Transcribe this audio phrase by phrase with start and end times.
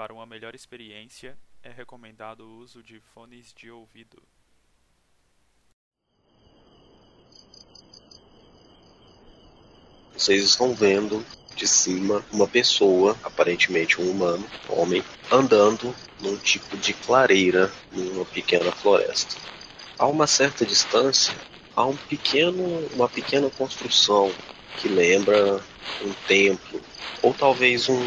[0.00, 4.16] Para uma melhor experiência, é recomendado o uso de fones de ouvido.
[10.14, 11.22] Vocês estão vendo
[11.54, 18.72] de cima uma pessoa, aparentemente um humano, homem, andando num tipo de clareira numa pequena
[18.72, 19.36] floresta.
[19.98, 21.34] A uma certa distância,
[21.76, 22.64] há um pequeno,
[22.94, 24.32] uma pequena construção
[24.78, 25.62] que lembra
[26.02, 26.80] um templo
[27.22, 28.00] ou talvez um,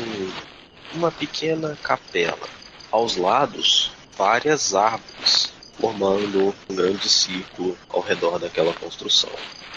[0.94, 2.48] uma pequena capela.
[2.91, 9.32] Aos lados, várias árvores formando um grande círculo ao redor daquela construção.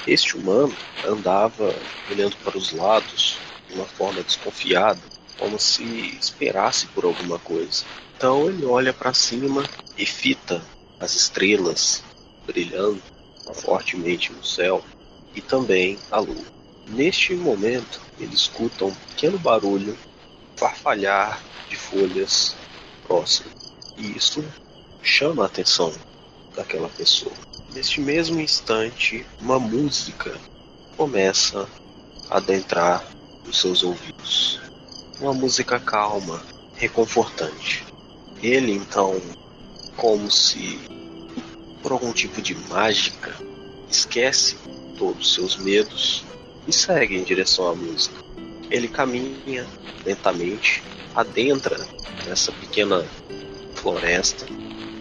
[0.06, 1.74] Este humano andava
[2.10, 5.00] olhando para os lados de uma forma desconfiada,
[5.38, 5.82] como se
[6.20, 7.84] esperasse por alguma coisa.
[8.16, 9.64] Então ele olha para cima
[9.96, 10.62] e fita
[11.00, 12.02] as estrelas
[12.46, 13.02] brilhando
[13.54, 14.84] fortemente no céu
[15.34, 16.44] e também a lua.
[16.88, 19.96] Neste momento, ele escuta um pequeno barulho
[20.56, 22.56] farfalhar de folhas
[23.06, 23.50] próximo.
[23.96, 24.44] E isso
[25.02, 25.92] chama a atenção
[26.54, 27.32] daquela pessoa.
[27.72, 30.34] Neste mesmo instante, uma música
[30.96, 31.68] começa
[32.30, 33.04] a adentrar
[33.46, 34.60] os seus ouvidos.
[35.20, 36.42] Uma música calma,
[36.74, 37.84] reconfortante.
[38.42, 39.20] Ele então,
[39.96, 40.78] como se
[41.82, 43.32] por algum tipo de mágica,
[43.88, 44.56] esquece
[44.98, 46.24] todos os seus medos
[46.66, 48.25] e segue em direção à música.
[48.70, 49.66] Ele caminha
[50.04, 50.82] lentamente,
[51.14, 51.76] adentra
[52.24, 53.04] nessa pequena
[53.74, 54.46] floresta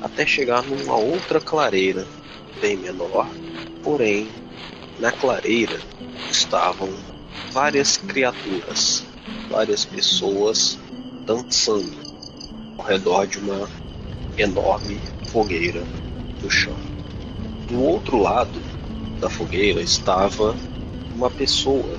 [0.01, 2.05] até chegar numa outra clareira
[2.61, 3.27] bem menor,
[3.83, 4.29] porém
[4.99, 5.81] na clareira
[6.29, 6.93] estavam
[7.51, 9.03] várias criaturas,
[9.49, 10.77] várias pessoas
[11.25, 11.97] dançando
[12.77, 13.69] ao redor de uma
[14.37, 15.83] enorme fogueira
[16.41, 16.77] no chão.
[17.67, 18.61] Do outro lado
[19.19, 20.55] da fogueira estava
[21.15, 21.97] uma pessoa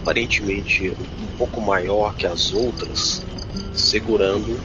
[0.00, 3.24] aparentemente um pouco maior que as outras,
[3.74, 4.58] segurando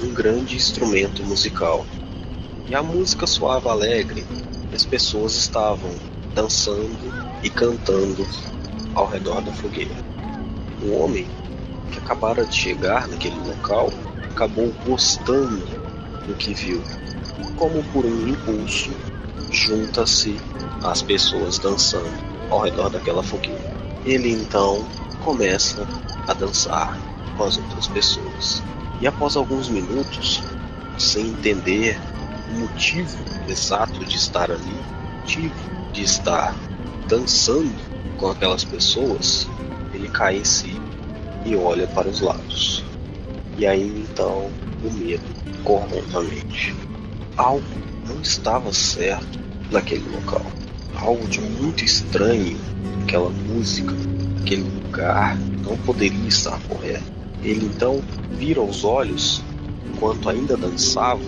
[0.00, 1.86] um grande instrumento musical.
[2.68, 4.24] E a música soava alegre,
[4.72, 5.90] as pessoas estavam
[6.34, 8.26] dançando e cantando
[8.94, 9.94] ao redor da fogueira.
[10.82, 11.26] O homem
[11.92, 13.90] que acabara de chegar naquele local
[14.30, 15.64] acabou gostando
[16.26, 16.82] do que viu.
[17.56, 18.90] Como por um impulso,
[19.50, 20.36] junta-se
[20.82, 22.12] às pessoas dançando
[22.50, 23.75] ao redor daquela fogueira.
[24.06, 24.86] Ele então
[25.24, 25.84] começa
[26.28, 26.96] a dançar
[27.36, 28.62] com as outras pessoas.
[29.00, 30.42] E após alguns minutos,
[30.96, 31.98] sem entender
[32.50, 33.18] o motivo
[33.48, 34.76] exato de estar ali,
[35.20, 35.54] motivo
[35.92, 36.54] de estar
[37.08, 37.74] dançando
[38.16, 39.48] com aquelas pessoas,
[39.92, 40.80] ele cai em si
[41.44, 42.84] e olha para os lados.
[43.58, 44.48] E aí então
[44.84, 45.24] o medo
[45.64, 46.74] corrompe a mente.
[47.36, 47.64] Algo
[48.06, 49.38] não estava certo
[49.70, 50.46] naquele local.
[50.96, 52.56] Algo de muito estranho,
[53.02, 53.94] aquela música,
[54.40, 57.04] aquele lugar não poderia estar correto.
[57.42, 58.02] Ele então
[58.32, 59.42] vira os olhos
[59.92, 61.22] enquanto ainda dançava,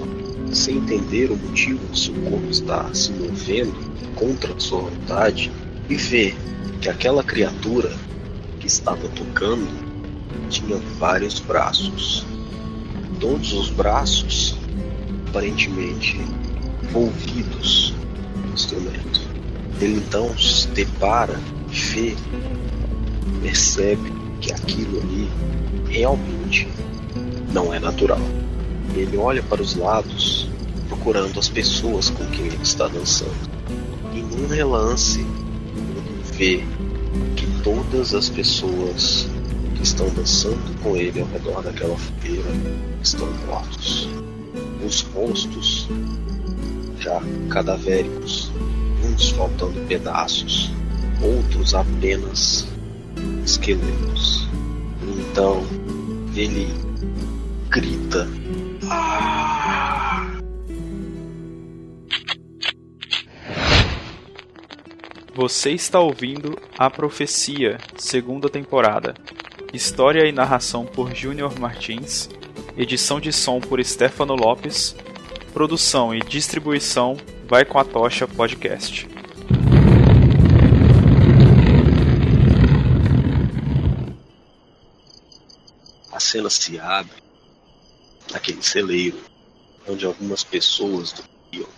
[0.52, 3.74] sem entender o motivo de seu corpo estar se movendo
[4.14, 5.52] contra sua vontade,
[5.88, 6.34] e vê
[6.80, 7.90] que aquela criatura
[8.58, 9.68] que estava tocando
[10.48, 12.26] tinha vários braços.
[13.20, 14.56] Todos os braços,
[15.28, 16.18] aparentemente,
[16.82, 17.94] envolvidos
[18.44, 19.28] no instrumento.
[19.81, 22.16] Ele então se depara, vê,
[23.43, 25.28] percebe que aquilo ali
[25.89, 26.69] realmente
[27.53, 28.21] não é natural.
[28.94, 30.49] Ele olha para os lados,
[30.89, 33.49] procurando as pessoas com quem ele está dançando.
[34.15, 36.65] E num relance, ele vê
[37.37, 39.28] que todas as pessoas
[39.77, 42.50] que estão dançando com ele ao redor daquela fogueira
[43.03, 44.09] estão mortos.
[44.84, 45.89] Os rostos
[46.99, 48.50] já cadavéricos,
[49.18, 50.70] uns faltando pedaços,
[51.20, 52.66] outros apenas
[53.44, 54.48] esqueletos.
[55.02, 55.66] Então
[56.36, 56.68] ele
[57.68, 58.28] grita.
[65.34, 69.14] Você está ouvindo A Profecia, segunda temporada.
[69.72, 72.28] História e narração por Júnior Martins.
[72.76, 74.97] Edição de som por Stefano Lopes.
[75.59, 77.16] Produção e distribuição
[77.49, 79.09] Vai com a Tocha Podcast.
[86.13, 87.10] A cena se abre
[88.31, 89.19] naquele celeiro
[89.89, 91.69] onde algumas pessoas dormiam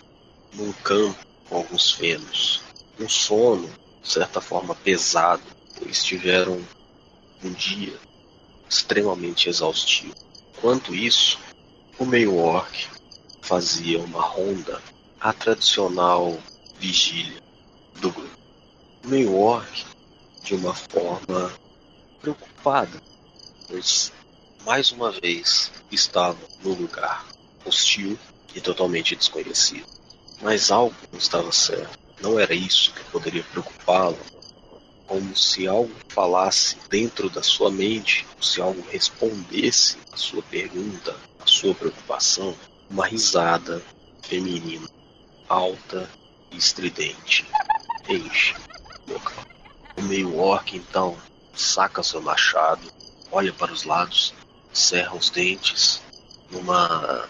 [0.53, 1.17] num campo
[1.49, 2.61] com alguns fenos.
[2.99, 3.67] Um sono,
[4.03, 5.41] de certa forma, pesado,
[5.79, 6.61] pois tiveram
[7.43, 7.97] um dia
[8.69, 10.13] extremamente exaustivo.
[10.55, 11.39] Enquanto isso,
[11.97, 12.90] o meio orc
[13.41, 14.81] fazia uma ronda
[15.19, 16.37] à tradicional
[16.79, 17.41] vigília
[17.99, 18.37] do grupo.
[19.05, 19.85] Meio orc,
[20.43, 21.51] de uma forma
[22.21, 23.01] preocupada,
[23.67, 24.11] pois
[24.65, 27.25] mais uma vez estava no lugar
[27.65, 28.17] hostil
[28.55, 29.85] e totalmente desconhecido.
[30.41, 31.99] Mas algo não estava certo.
[32.21, 34.19] Não era isso que poderia preocupá-lo.
[35.07, 41.47] Como se algo falasse dentro da sua mente, se algo respondesse a sua pergunta, a
[41.47, 42.55] sua preocupação.
[42.91, 43.81] Uma risada
[44.21, 44.85] feminina,
[45.47, 46.09] alta
[46.51, 47.45] e estridente,
[48.09, 48.53] enche
[49.07, 49.45] o local.
[49.97, 51.17] O meio orc então
[51.53, 52.91] saca seu machado,
[53.31, 54.33] olha para os lados,
[54.73, 56.01] cerra os dentes,
[56.51, 57.29] numa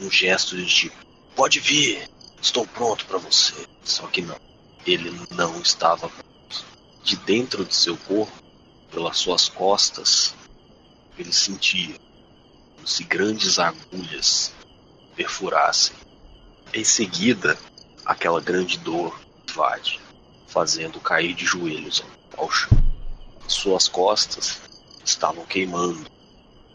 [0.00, 0.96] um gesto de tipo,
[1.36, 2.08] pode vir,
[2.40, 3.66] estou pronto para você.
[3.84, 4.40] Só que não,
[4.86, 6.64] ele não estava pronto.
[7.02, 8.32] De dentro de seu corpo,
[8.90, 10.34] pelas suas costas,
[11.18, 12.07] ele sentia
[12.88, 14.50] se grandes agulhas
[15.14, 15.94] perfurassem.
[16.72, 17.58] Em seguida,
[18.04, 20.00] aquela grande dor invade,
[20.46, 22.02] fazendo cair de joelhos
[22.34, 22.70] ao chão.
[23.46, 24.58] Suas costas
[25.04, 26.10] estavam queimando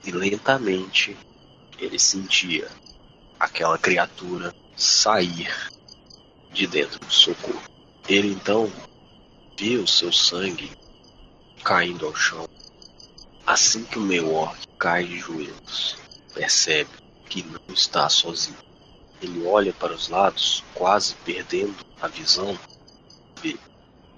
[0.04, 1.18] e lentamente
[1.80, 2.70] ele sentia
[3.40, 5.52] aquela criatura sair
[6.52, 7.72] de dentro do seu corpo.
[8.08, 8.72] Ele então
[9.60, 10.72] vê o seu sangue
[11.64, 12.48] caindo ao chão.
[13.48, 16.03] Assim que o Meor cai de joelhos,
[16.34, 16.90] percebe
[17.30, 18.58] que não está sozinho.
[19.22, 22.58] Ele olha para os lados, quase perdendo a visão,
[23.42, 23.58] vê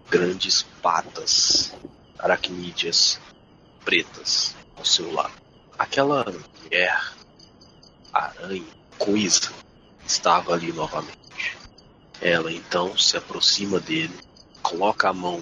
[0.10, 1.74] grandes patas
[2.18, 3.20] aracnídeas
[3.84, 5.34] pretas ao seu lado.
[5.78, 6.26] Aquela
[6.64, 7.14] mulher,
[8.12, 8.66] aranha,
[8.98, 9.52] coisa,
[10.06, 11.58] estava ali novamente.
[12.22, 14.18] Ela então se aproxima dele,
[14.62, 15.42] coloca a mão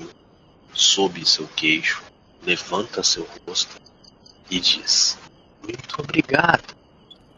[0.73, 2.03] sob seu queixo,
[2.41, 3.79] levanta seu rosto
[4.49, 5.17] e diz:
[5.63, 6.75] Muito obrigado.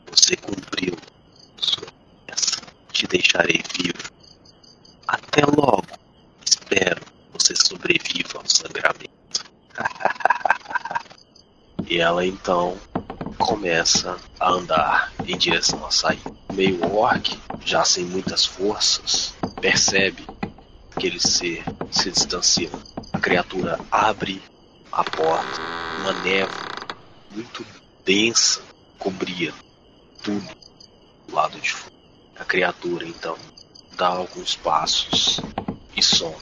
[0.10, 0.98] Você cumpriu
[1.58, 2.62] sua promessa.
[2.92, 4.12] Te deixarei vivo.
[5.08, 5.86] Até logo.
[6.44, 7.02] Espero
[7.32, 9.46] você sobreviva ao sangramento.
[11.88, 12.78] e ela então
[13.38, 16.34] começa a andar em direção à saída.
[16.52, 20.26] Meio orc, já sem muitas forças, percebe
[20.96, 22.82] aquele ser se distanciando.
[23.14, 24.42] A criatura abre
[24.92, 25.62] a porta,
[26.00, 26.66] uma névoa
[27.32, 27.64] muito
[28.06, 28.62] densa
[29.00, 29.52] cobria
[30.24, 30.48] tudo
[31.28, 31.96] do lado de fora.
[32.36, 33.36] A criatura então
[33.98, 35.40] dá alguns passos
[35.98, 36.36] e some.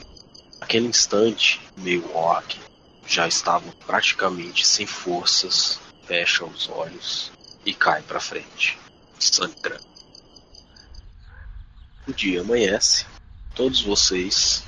[0.60, 2.60] Naquele instante, meio orc
[3.06, 7.32] já estava praticamente sem forças, fecha os olhos
[7.64, 8.78] e cai para frente,
[9.18, 9.84] sangrando.
[12.06, 13.06] O dia amanhece,
[13.54, 14.62] todos vocês,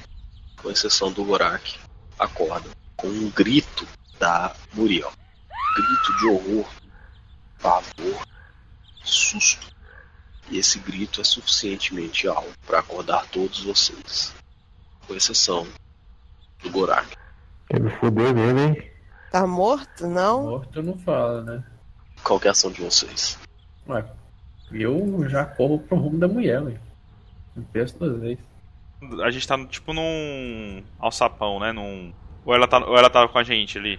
[0.56, 1.78] com exceção do Gorak,
[2.18, 3.86] acordam com um grito
[4.18, 5.12] da Muriel.
[5.76, 6.66] Grito de horror,
[7.66, 8.24] pavor,
[9.02, 9.74] susto.
[10.48, 14.32] E esse grito é suficientemente alto para acordar todos vocês,
[15.04, 15.66] com exceção
[16.62, 17.16] do Gorak.
[17.68, 18.90] Ele fudeu nele, hein?
[19.32, 20.44] Tá morto, não?
[20.44, 21.64] Morto não fala, né?
[22.22, 23.36] Qual que é a ação de vocês?
[23.88, 24.04] Ué,
[24.70, 26.80] eu já corro pro rumo da mulher, velho.
[27.56, 28.44] Não penso duas vezes.
[29.24, 31.72] A gente tá tipo num alçapão, né?
[31.72, 32.14] Num...
[32.44, 33.98] Ou, ela tá, ou ela tá com a gente ali?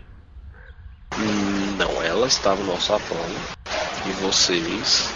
[1.14, 3.18] Hum, não, ela estava no alçapão
[4.08, 5.14] e vocês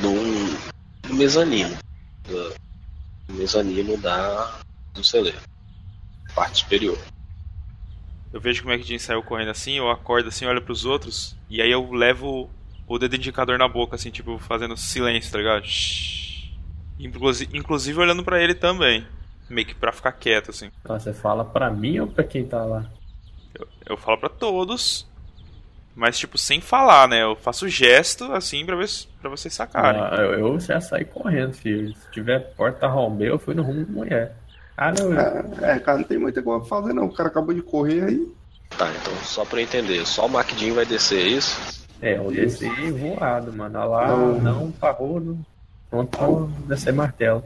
[0.00, 1.76] num, no mezanino.
[2.24, 2.54] Da,
[3.28, 4.60] no mezanino da,
[4.94, 5.38] do celeiro.
[6.34, 6.98] Parte superior.
[8.32, 10.84] Eu vejo como é que o Jim saiu correndo assim, eu acordo assim, olho pros
[10.84, 12.50] outros, e aí eu levo
[12.86, 15.64] o dedo indicador na boca, assim, tipo, fazendo silêncio, tá ligado?
[16.98, 19.06] Inclusive, inclusive olhando pra ele também.
[19.48, 20.70] Meio que pra ficar quieto, assim.
[20.84, 22.84] Ah, você fala pra mim ou pra quem tá lá?
[23.54, 25.07] Eu, eu falo pra todos,
[25.98, 27.22] mas tipo, sem falar, né?
[27.22, 28.88] Eu faço gesto, assim, pra, ver,
[29.20, 30.00] pra vocês sacarem.
[30.00, 31.92] Ah, eu, eu já saí correndo, filho.
[31.94, 34.36] Se tiver porta romper, eu fui no rumo da mulher.
[34.76, 35.12] Ah, não.
[35.12, 37.06] eu- É, é, cara, não tem muita coisa pra fazer, não.
[37.06, 38.28] O cara acabou de correr aí.
[38.76, 41.86] Tá, então só pra eu entender, só o Macdin vai descer, é isso?
[42.00, 43.76] É, eu desci voado, mano.
[43.78, 44.40] Olha lá, Não.
[44.40, 45.38] não, parou, não.
[45.90, 47.42] Pronto pra descer martelo.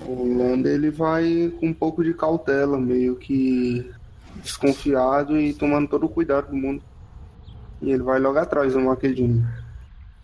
[0.00, 3.90] O Landa ele vai com um pouco de cautela, meio que
[4.36, 6.82] desconfiado e tomando todo o cuidado do mundo.
[7.80, 9.46] E ele vai logo atrás do Maquedinho.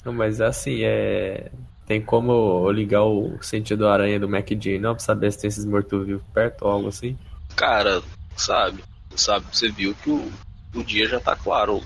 [0.05, 1.51] Não, mas assim, é.
[1.87, 2.33] Tem como
[2.67, 4.95] eu ligar o sentido aranha do MacD, não?
[4.95, 7.19] Pra saber se tem esses mortos-vivos perto ou algo assim?
[7.55, 8.03] Cara,
[8.35, 8.83] sabe,
[9.15, 10.33] sabe, você viu que o,
[10.75, 11.83] o dia já tá claro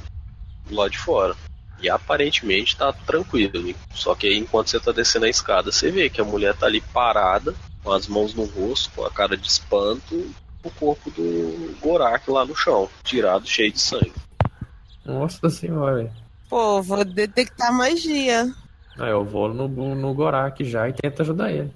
[0.69, 1.35] do lado de fora.
[1.81, 3.75] E aparentemente tá tranquilo.
[3.93, 6.67] Só que aí enquanto você tá descendo a escada, você vê que a mulher tá
[6.67, 10.31] ali parada, com as mãos no rosto, com a cara de espanto,
[10.63, 14.13] o corpo do Gorak lá no chão, tirado cheio de sangue.
[15.09, 16.11] Nossa senhora.
[16.50, 18.53] Pô, vou detectar magia.
[18.99, 21.73] Aí eu vou no, no Gorak já e tento ajudar ele.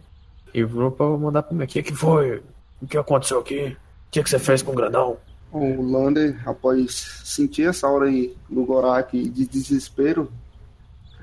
[0.53, 1.65] E vou pra mandar pro meu.
[1.65, 2.43] O que que foi?
[2.81, 3.77] O que aconteceu aqui?
[4.09, 5.17] O que que você fez com o grandão?
[5.51, 10.31] O Lander, após sentir essa hora aí do Gorak de desespero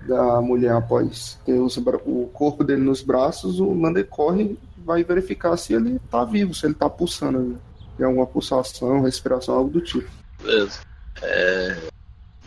[0.07, 5.03] da mulher após ter os o corpo dele nos braços, o Lander corre e vai
[5.03, 7.39] verificar se ele tá vivo, se ele tá pulsando.
[7.39, 7.57] né?
[7.97, 10.09] Tem alguma pulsação, respiração, algo do tipo.
[10.41, 10.79] Beleza.
[11.21, 11.77] É...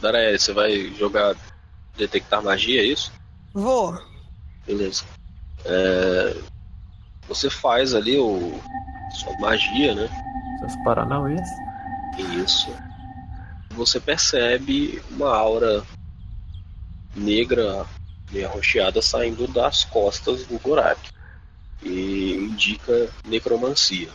[0.03, 1.37] Daraé, você vai jogar
[1.97, 3.13] detectar magia, é isso?
[3.55, 3.97] Vou.
[4.67, 5.05] Beleza.
[5.65, 6.37] É,
[7.29, 8.61] Você faz ali o
[9.13, 10.09] sua magia, né?
[10.59, 11.49] Seus paranauês.
[12.19, 12.75] Isso.
[13.71, 15.85] Você percebe uma aura
[17.15, 17.87] negra
[18.31, 21.01] meio arroxeada saindo das costas do Gorak.
[21.83, 24.09] E indica necromancia.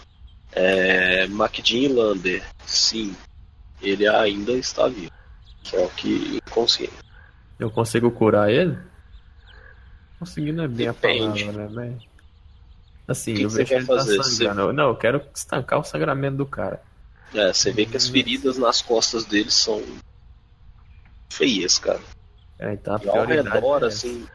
[0.51, 3.15] É, Macdin Lander, sim,
[3.81, 5.11] ele ainda está vivo.
[5.69, 6.93] Só que inconsciente.
[7.59, 8.77] Eu consigo curar ele?
[10.19, 11.43] Conseguir não é bem Depende.
[11.43, 11.97] a palavra, né?
[13.07, 14.23] Assim, O que eu que você vejo ele tá fazer?
[14.23, 14.73] sangrando.
[14.73, 16.81] Não, eu quero estancar o sangramento do cara.
[17.33, 19.83] É, você vê que as feridas nas costas dele são
[21.29, 21.99] feias, cara.
[22.59, 24.27] É, então a E ao redor, é assim,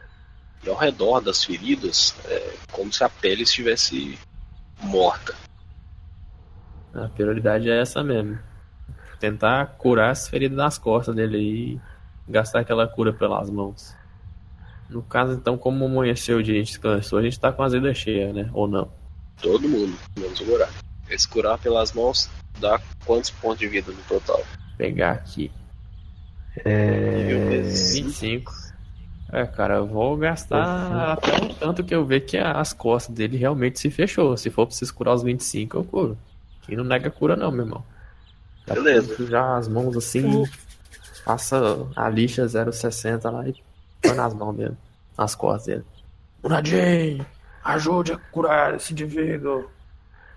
[0.63, 4.17] e ao redor das feridas, é como se a pele estivesse
[4.81, 5.35] morta.
[6.93, 8.39] A prioridade é essa mesmo.
[9.23, 11.79] Tentar curar as feridas nas costas dele aí
[12.27, 13.95] e gastar aquela cura pelas mãos.
[14.89, 17.63] No caso, então, como amanheceu o dia e a gente descansou, a gente tá com
[17.63, 18.49] a azeda cheia, né?
[18.51, 18.91] Ou não?
[19.41, 20.73] Todo mundo, menos o Gorak.
[21.09, 24.39] Esse curar pelas mãos dá quantos pontos de vida no total?
[24.39, 25.49] Vou pegar aqui.
[26.57, 27.49] É...
[27.49, 28.51] vezes 25.
[29.31, 33.37] É, cara, eu vou gastar até o tanto que eu ver que as costas dele
[33.37, 34.35] realmente se fechou.
[34.35, 36.17] Se for preciso curar os 25, eu curo.
[36.63, 37.92] Quem não nega cura não, meu irmão.
[38.67, 39.27] Já Beleza.
[39.27, 40.43] Já as mãos assim,
[41.25, 41.59] passa
[41.95, 43.55] a lixa 0,60 lá e
[44.01, 44.77] põe nas mãos dele,
[45.17, 45.85] nas costas dele.
[46.41, 47.25] Munadinho,
[47.63, 49.69] ajude a curar esse indivíduo.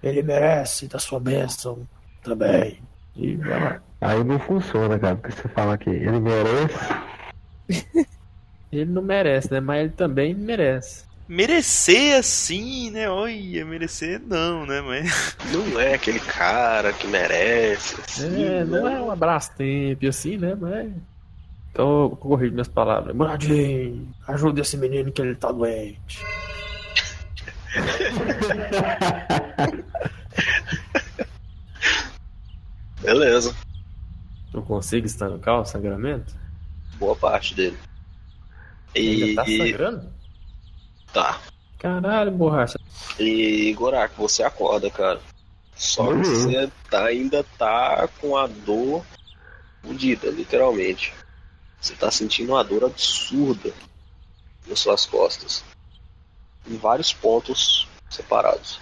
[0.03, 1.87] Ele merece da sua bênção
[2.23, 2.81] também.
[3.17, 3.81] E vai lá.
[4.01, 6.77] Aí não funciona, cara, porque você fala que ele merece.
[8.73, 9.61] Ele não merece, né?
[9.61, 11.05] Mas ele também merece.
[11.29, 13.11] Merecer assim, né?
[13.11, 14.81] Olha, merecer não, né?
[14.81, 15.37] Mas.
[15.53, 18.01] Não é aquele cara que merece.
[18.01, 18.95] Assim, É, não né?
[18.95, 20.55] é um abraço tempo assim, né?
[20.55, 20.93] Mas.
[21.73, 23.15] Então eu corrijo minhas palavras.
[23.15, 26.25] Munadinho, ajuda esse menino que ele tá doente.
[33.03, 33.55] Beleza,
[34.53, 36.35] Tu consigo estancar o sangramento?
[36.99, 37.77] boa parte dele.
[38.97, 40.09] Ainda E tá sangrando?
[41.13, 41.41] Tá.
[41.79, 42.79] Caralho, borracha.
[43.19, 45.21] E Gorak, você acorda, cara.
[45.75, 46.23] Só que Uhum.
[46.25, 49.05] você tá- ainda tá com a dor
[49.83, 51.13] fudida, literalmente.
[51.81, 53.73] Você tá sentindo uma dor absurda
[54.67, 55.63] nas suas costas.
[56.67, 58.81] Em vários pontos separados.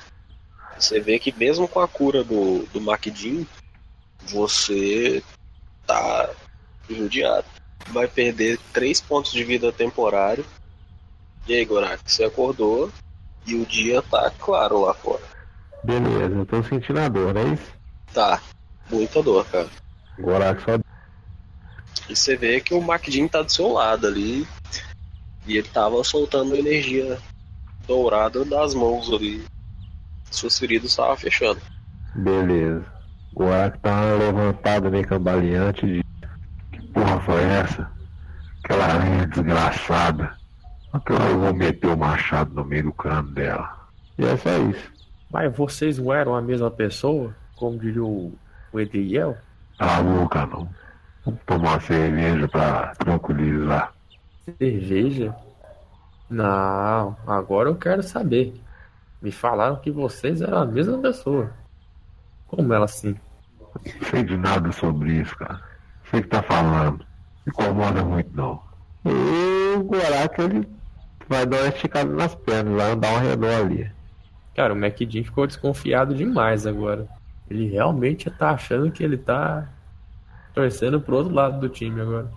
[0.78, 3.46] Você vê que mesmo com a cura do, do Macdin,
[4.22, 5.22] você
[5.86, 6.30] tá
[6.88, 7.46] judiado.
[7.88, 10.44] Vai perder 3 pontos de vida temporário.
[11.46, 12.90] E aí, Gorak, você acordou
[13.46, 15.22] e o dia tá claro lá fora.
[15.82, 17.72] Beleza, eu tô sentindo a dor, é isso?
[18.12, 18.40] Tá,
[18.90, 19.68] muita dor, cara.
[20.18, 20.78] Agora só
[22.08, 24.46] E você vê que o Macdin tá do seu lado ali.
[25.46, 27.18] E ele tava soltando energia
[27.86, 29.44] dourada das mãos ali.
[30.30, 31.60] Suas feridas estavam fechando.
[32.14, 32.86] Beleza.
[33.36, 36.04] Agora que tá levantado meio cambaleante de.
[36.72, 37.90] Que porra foi essa?
[38.62, 40.43] Aquela aranha desgraçada.
[40.94, 43.68] Aquela eu vou meter o machado no meio do cano dela.
[44.16, 44.92] E é só isso.
[45.28, 47.34] Mas vocês não eram a mesma pessoa?
[47.56, 48.32] Como diria o,
[48.72, 49.36] o Ediel?
[49.76, 50.68] Cala a boca, não.
[51.24, 53.92] Vamos tomar uma cerveja pra tranquilizar.
[54.56, 55.34] Cerveja?
[56.30, 58.54] Não, agora eu quero saber.
[59.20, 61.50] Me falaram que vocês eram a mesma pessoa.
[62.46, 63.16] Como ela assim?
[63.74, 65.60] Não sei de nada sobre isso, cara.
[66.08, 67.04] Sei que tá falando.
[67.44, 68.62] Me incomoda muito, não.
[69.04, 70.68] E o Gorak, ele
[71.28, 73.90] vai dar uma esticada nas pernas, vai andar um redor ali.
[74.54, 77.08] Cara, o MacDin ficou desconfiado demais agora.
[77.50, 79.68] Ele realmente tá achando que ele tá
[80.54, 82.30] torcendo pro outro lado do time agora.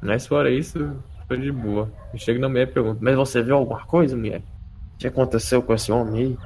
[0.00, 0.94] Mas fora isso,
[1.26, 1.90] foi de boa.
[2.12, 4.42] Eu chego na mulher e pergunto, mas você viu alguma coisa, mulher?
[4.94, 6.38] O que aconteceu com esse homem aí?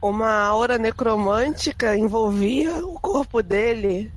[0.00, 4.12] Uma aura necromântica envolvia o corpo dele.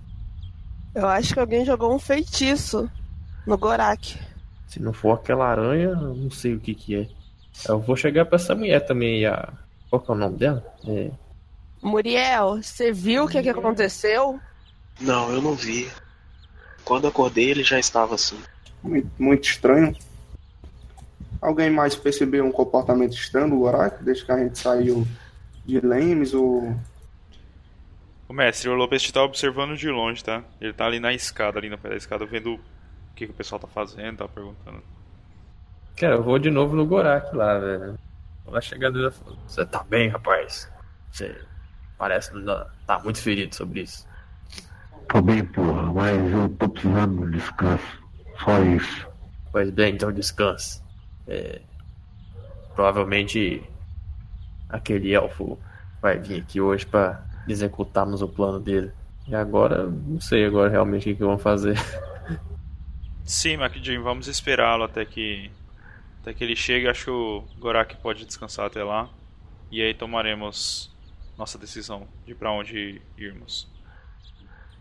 [0.93, 2.89] Eu acho que alguém jogou um feitiço
[3.47, 4.19] no Gorak.
[4.69, 7.07] Se não for aquela aranha, eu não sei o que que é.
[7.67, 9.51] Eu vou chegar pra essa mulher também, a...
[9.89, 10.63] Qual que é o nome dela?
[10.87, 11.09] É...
[11.81, 14.39] Muriel, você viu o que, que aconteceu?
[15.01, 15.89] Não, eu não vi.
[16.85, 18.37] Quando acordei, ele já estava assim.
[18.83, 19.95] Muito, muito estranho.
[21.41, 25.07] Alguém mais percebeu um comportamento estranho do Gorak desde que a gente saiu
[25.65, 26.75] de Lemes ou
[28.27, 30.43] O mestre, o Lopes te tá observando de longe, tá?
[30.61, 32.59] Ele tá ali na escada, ali no pé da escada, vendo
[33.19, 34.81] que, que o pessoal tá fazendo, tá perguntando.
[35.97, 37.99] Cara, eu vou de novo no Gorak lá, velho.
[38.45, 40.71] Vai chegar Você tá bem, rapaz?
[41.11, 41.35] Você
[41.97, 42.31] parece
[42.87, 44.07] tá muito ferido sobre isso.
[45.09, 48.03] Tô bem, porra, mas eu tô precisando de um descanso.
[48.43, 49.07] Só isso.
[49.51, 50.81] Pois bem, então descanse.
[51.27, 51.61] É,
[52.73, 53.61] provavelmente
[54.69, 55.59] aquele elfo
[56.01, 58.91] vai vir aqui hoje pra executarmos o plano dele.
[59.27, 61.77] E agora, não sei agora realmente o que, que vão fazer.
[63.29, 65.51] Sim, MacJim, vamos esperá-lo até que
[66.19, 66.87] até que ele chegue.
[66.87, 69.07] Acho que o Gorak pode descansar até lá.
[69.69, 70.91] E aí tomaremos
[71.37, 73.67] nossa decisão de pra onde irmos.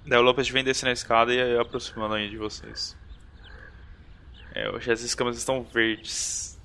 [0.07, 2.97] Daí o Lopes vem descendo a escada e eu aproximando aí de vocês.
[4.55, 6.59] É, hoje as escamas estão verdes.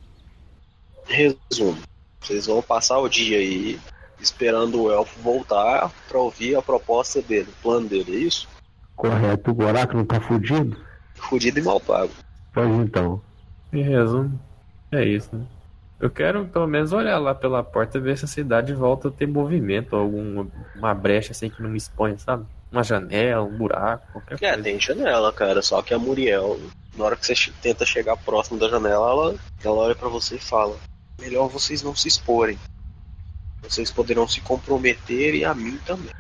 [1.06, 1.84] Resumo.
[2.22, 3.78] Vocês vão passar o dia aí
[4.22, 8.48] esperando o elfo voltar pra ouvir a proposta dele, o plano dele, é isso?
[8.96, 10.93] Correto, o Gorak não tá fudido?
[11.30, 12.12] Fudido e mal pago.
[12.54, 13.22] Pois então.
[13.72, 14.40] Em resumo,
[14.92, 15.46] é isso, né?
[16.00, 19.12] Eu quero pelo menos olhar lá pela porta e ver se a cidade volta a
[19.12, 22.46] ter movimento, alguma uma brecha assim que não me expõe, sabe?
[22.72, 24.64] Uma janela, um buraco, qualquer É, coisa.
[24.64, 26.60] tem janela, cara, só que a Muriel,
[26.98, 30.40] na hora que você tenta chegar próximo da janela, ela, ela olha pra você e
[30.40, 30.76] fala:
[31.22, 32.58] Melhor vocês não se exporem.
[33.62, 36.12] Vocês poderão se comprometer e a mim também.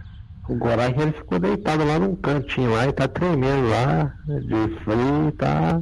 [0.48, 5.30] O Gorak ele ficou deitado lá num cantinho lá e tá tremendo lá, de frio
[5.30, 5.82] e tá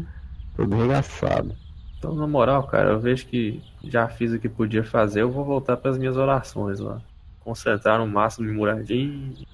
[0.55, 1.55] todo regaçado.
[1.97, 5.43] Então, na moral, cara, eu vejo que já fiz o que podia fazer, eu vou
[5.43, 7.01] voltar pras minhas orações lá.
[7.39, 9.47] Concentrar no máximo em Muradin e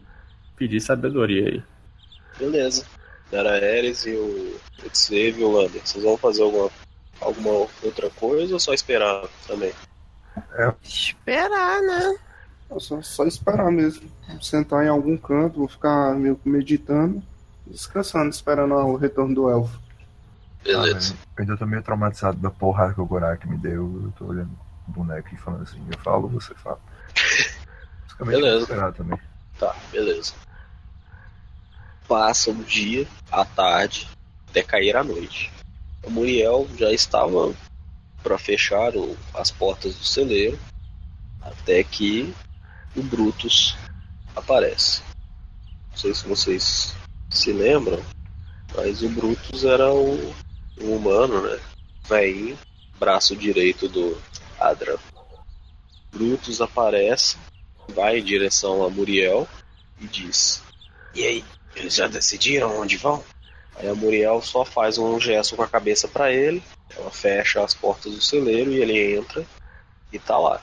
[0.55, 1.63] pedir sabedoria aí.
[2.37, 2.85] Beleza.
[3.31, 5.81] Era Ares e o Edsave e o Lander.
[5.83, 6.69] Vocês vão fazer alguma,
[7.19, 9.73] alguma outra coisa ou só esperar também?
[10.83, 12.15] Esperar, né?
[12.69, 14.09] É só, só esperar mesmo.
[14.41, 17.23] Sentar em algum canto, vou ficar meio meditando,
[17.65, 19.79] descansando, esperando o retorno do elfo.
[20.63, 21.13] Beleza.
[21.15, 24.01] Ah, eu ainda tô meio traumatizado da porrada que o Gorak me deu.
[24.03, 24.51] Eu tô olhando
[24.87, 26.79] o boneco e falando assim, eu falo, você fala.
[28.19, 28.51] Beleza.
[28.51, 29.19] vou esperar também.
[29.59, 30.33] Tá, beleza.
[32.07, 34.07] Passa o dia, a tarde,
[34.49, 35.51] até cair a noite.
[36.03, 37.53] O Muriel já estava
[38.23, 40.57] para fechar o- as portas do celeiro,
[41.41, 42.33] até que
[42.95, 43.75] o Brutus
[44.35, 45.01] aparece.
[45.91, 46.95] Não sei se vocês
[47.29, 48.03] se lembram,
[48.75, 50.33] mas o Brutus era o,
[50.81, 51.59] o humano, né?
[52.07, 52.57] Veinho,
[52.99, 54.17] braço direito do
[54.59, 54.97] Adra.
[56.11, 57.37] Brutus aparece,
[57.89, 59.47] vai em direção a Muriel
[59.99, 60.63] e diz:
[61.13, 61.45] E aí,
[61.75, 63.23] eles já decidiram onde vão?
[63.75, 66.63] Aí a Muriel só faz um gesto com a cabeça para ele,
[66.95, 69.45] ela fecha as portas do celeiro e ele entra
[70.11, 70.61] e tá lá,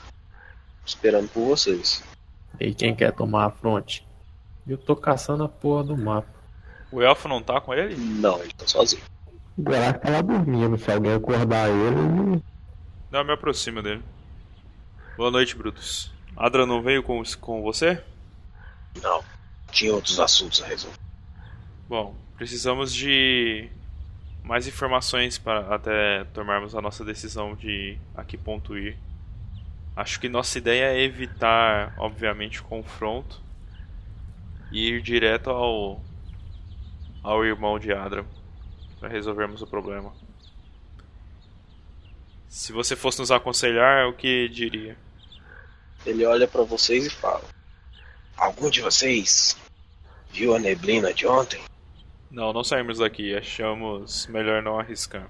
[0.85, 2.03] esperando por vocês.
[2.59, 4.05] E quem quer tomar a fronte?
[4.67, 6.27] Eu tô caçando a porra do mapa.
[6.91, 7.95] O elfo não tá com ele?
[7.95, 9.03] Não, ele tá sozinho.
[9.57, 12.41] O Gorak tá lá dormindo, se alguém acordar ele,
[13.11, 14.03] Não, eu me aproximo dele.
[15.15, 16.11] Boa noite, Brutus.
[16.35, 18.03] Adra não veio com, com você?
[19.01, 19.23] Não,
[19.71, 20.97] tinha outros assuntos a resolver.
[21.87, 23.69] Bom, precisamos de
[24.43, 28.97] mais informações para até tomarmos a nossa decisão de a que ponto ir.
[29.95, 33.41] Acho que nossa ideia é evitar, obviamente, o confronto
[34.71, 36.01] e ir direto ao
[37.23, 38.23] ao irmão de Adra
[38.99, 40.13] para resolvermos o problema.
[42.47, 44.95] Se você fosse nos aconselhar, o que diria?
[46.05, 47.43] Ele olha para vocês e fala:
[48.37, 49.57] Algum de vocês
[50.31, 51.61] viu a neblina de ontem?
[52.29, 53.35] Não, não saímos daqui.
[53.35, 55.27] Achamos melhor não arriscar.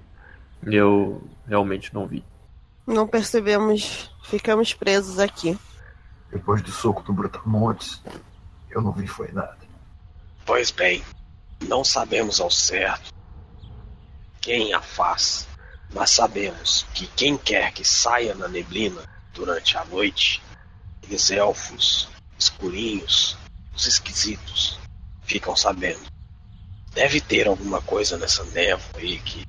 [0.64, 2.22] Eu realmente não vi.
[2.86, 4.10] Não percebemos.
[4.22, 5.58] Ficamos presos aqui.
[6.30, 8.00] Depois do soco do Brutamontes,
[8.70, 9.58] eu não vi foi nada.
[10.44, 11.02] Pois bem,
[11.66, 13.12] não sabemos ao certo
[14.40, 15.48] quem a faz,
[15.92, 20.42] mas sabemos que quem quer que saia na neblina durante a noite,
[20.98, 23.36] aqueles elfos escurinhos,
[23.74, 24.78] os esquisitos,
[25.22, 26.06] ficam sabendo.
[26.92, 29.44] Deve ter alguma coisa nessa névoa aí que,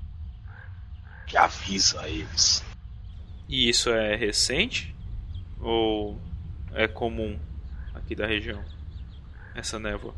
[1.28, 2.64] que avisa eles.
[3.48, 4.94] E isso é recente?
[5.62, 6.20] Ou
[6.74, 7.40] é comum
[7.94, 8.64] aqui da região?
[9.56, 10.14] Essa névoa.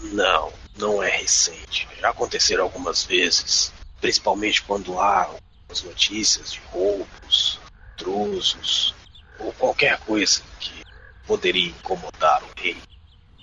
[0.00, 1.88] Não, não é recente.
[1.98, 7.58] Já aconteceram algumas vezes, principalmente quando há algumas notícias de roubos,
[7.94, 8.94] intrusos
[9.38, 10.82] ou qualquer coisa que
[11.26, 12.76] poderia incomodar o rei.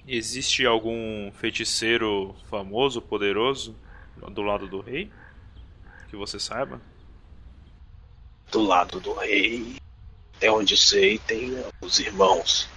[0.08, 3.76] Existe algum feiticeiro famoso, poderoso,
[4.32, 5.12] do lado do rei?
[6.10, 6.82] Que você saiba?
[8.51, 9.75] Do lado do rei,
[10.35, 12.67] até onde sei, tem os irmãos.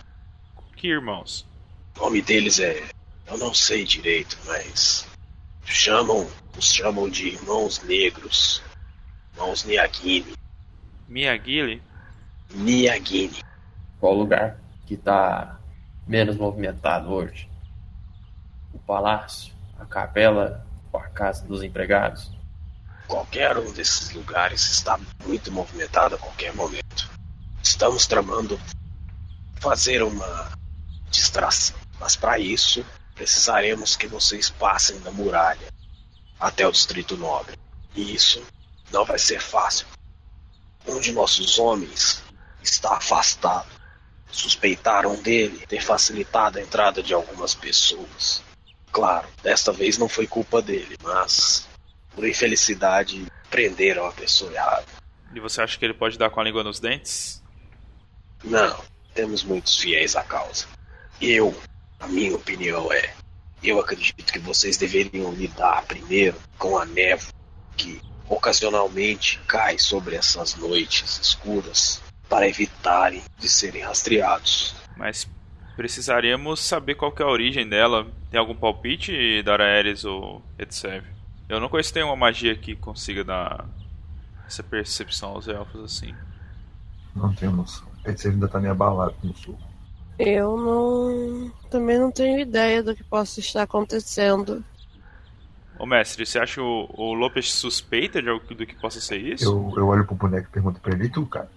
[0.76, 1.46] Que irmãos?
[1.96, 2.82] O nome deles é.
[3.26, 5.06] Eu não sei direito, mas.
[5.64, 6.28] Chamam.
[6.58, 8.62] Os chamam de irmãos negros.
[9.32, 10.34] Irmãos Niagini.
[11.08, 11.80] Miyagili?
[12.50, 13.42] Niagini.
[13.98, 15.58] Qual lugar que tá
[16.06, 17.48] menos movimentado hoje?
[18.74, 22.30] O palácio, a capela ou a casa dos empregados?
[23.12, 27.10] Qualquer um desses lugares está muito movimentado a qualquer momento.
[27.62, 28.58] Estamos tramando
[29.60, 30.50] fazer uma
[31.10, 32.82] distração, mas para isso
[33.14, 35.68] precisaremos que vocês passem da muralha
[36.40, 37.54] até o Distrito Nobre.
[37.94, 38.42] E isso
[38.90, 39.86] não vai ser fácil.
[40.86, 42.22] Um de nossos homens
[42.62, 43.68] está afastado.
[44.30, 48.42] Suspeitaram dele ter facilitado a entrada de algumas pessoas.
[48.90, 51.70] Claro, desta vez não foi culpa dele, mas
[52.14, 54.84] por infelicidade prenderam a pessoa errada.
[55.34, 57.42] E você acha que ele pode dar com a língua nos dentes?
[58.44, 58.82] Não,
[59.14, 60.66] temos muitos fiéis à causa.
[61.20, 61.54] Eu,
[62.00, 63.14] a minha opinião é,
[63.62, 67.32] eu acredito que vocês deveriam lidar primeiro com a névoa
[67.76, 74.74] que ocasionalmente cai sobre essas noites escuras para evitarem de serem rastreados.
[74.96, 75.28] Mas
[75.76, 78.06] precisaríamos saber qual que é a origem dela.
[78.30, 81.04] Tem algum palpite, Daraeris ou Etsev?
[81.52, 83.66] Eu não conheço nenhuma magia que consiga dar
[84.46, 86.14] essa percepção aos elfos assim.
[87.14, 87.84] Não temos.
[88.06, 89.58] Esse ainda tá meio abalado no sul.
[90.18, 91.52] Eu não.
[91.68, 94.64] Também não tenho ideia do que possa estar acontecendo.
[95.78, 99.44] Ô mestre, você acha o, o Lopes suspeita de algo do que possa ser isso?
[99.44, 101.50] Eu, eu olho pro boneco e pergunto pra ele, e tu, cara?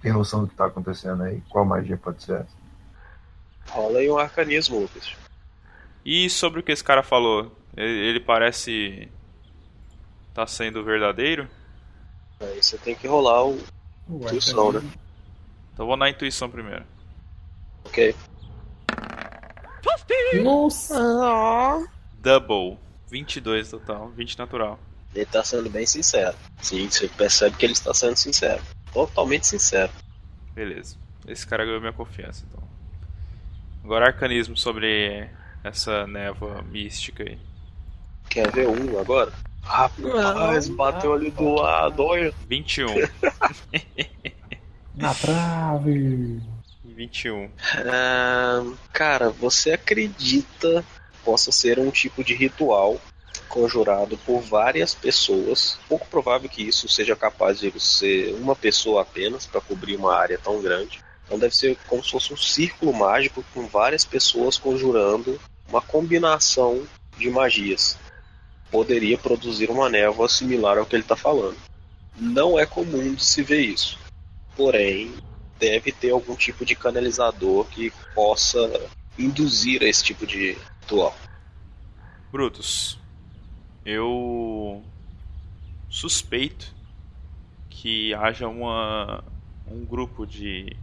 [0.00, 1.42] Tem noção do que tá acontecendo aí?
[1.48, 2.56] Qual magia pode ser essa?
[3.70, 5.16] Rola aí um arcanismo, Lucas.
[6.04, 7.50] E sobre o que esse cara falou?
[7.76, 9.08] Ele, ele parece.
[10.36, 11.48] Tá sendo verdadeiro?
[12.38, 13.58] Aí você tem que rolar o
[14.06, 14.82] intuição, né?
[15.72, 16.84] Então vou na intuição primeiro.
[17.86, 18.14] Ok.
[20.42, 21.88] Nossa!
[22.18, 22.78] Double.
[23.08, 24.78] 22 total, 20 natural.
[25.14, 26.36] Ele tá sendo bem sincero.
[26.60, 28.62] Sim, você percebe que ele está sendo sincero.
[28.92, 29.90] Totalmente sincero.
[30.52, 30.98] Beleza.
[31.26, 32.62] Esse cara ganhou minha confiança, então.
[33.82, 35.30] Agora arcanismo sobre
[35.64, 37.38] essa névoa mística aí.
[38.28, 39.32] Quer ver um agora?
[39.66, 42.32] Rapaz, bateu ali do lado, olha.
[42.48, 42.86] 21.
[44.94, 46.40] Na trave!
[46.84, 47.50] 21.
[47.84, 52.98] Ah, cara, você acredita que possa ser um tipo de ritual
[53.48, 55.78] conjurado por várias pessoas?
[55.88, 60.38] Pouco provável que isso seja capaz de ser uma pessoa apenas para cobrir uma área
[60.38, 61.04] tão grande.
[61.26, 66.86] Então deve ser como se fosse um círculo mágico com várias pessoas conjurando uma combinação
[67.18, 67.98] de magias.
[68.70, 71.56] Poderia produzir uma névoa similar ao que ele está falando.
[72.16, 73.98] Não é comum de se ver isso.
[74.56, 75.14] Porém,
[75.58, 78.58] deve ter algum tipo de canalizador que possa
[79.18, 81.16] induzir a esse tipo de ritual.
[82.30, 82.98] Brutus.
[83.84, 84.82] Eu
[85.88, 86.74] suspeito
[87.70, 89.22] que haja uma
[89.68, 90.76] um grupo de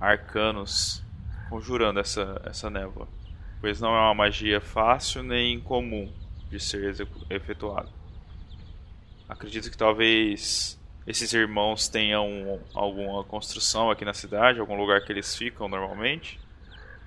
[0.00, 1.02] arcanos
[1.48, 3.06] conjurando essa essa névoa,
[3.60, 6.10] pois não é uma magia fácil nem comum
[6.50, 7.88] de ser efetuada.
[9.28, 15.36] Acredito que talvez esses irmãos tenham alguma construção aqui na cidade, algum lugar que eles
[15.36, 16.40] ficam normalmente.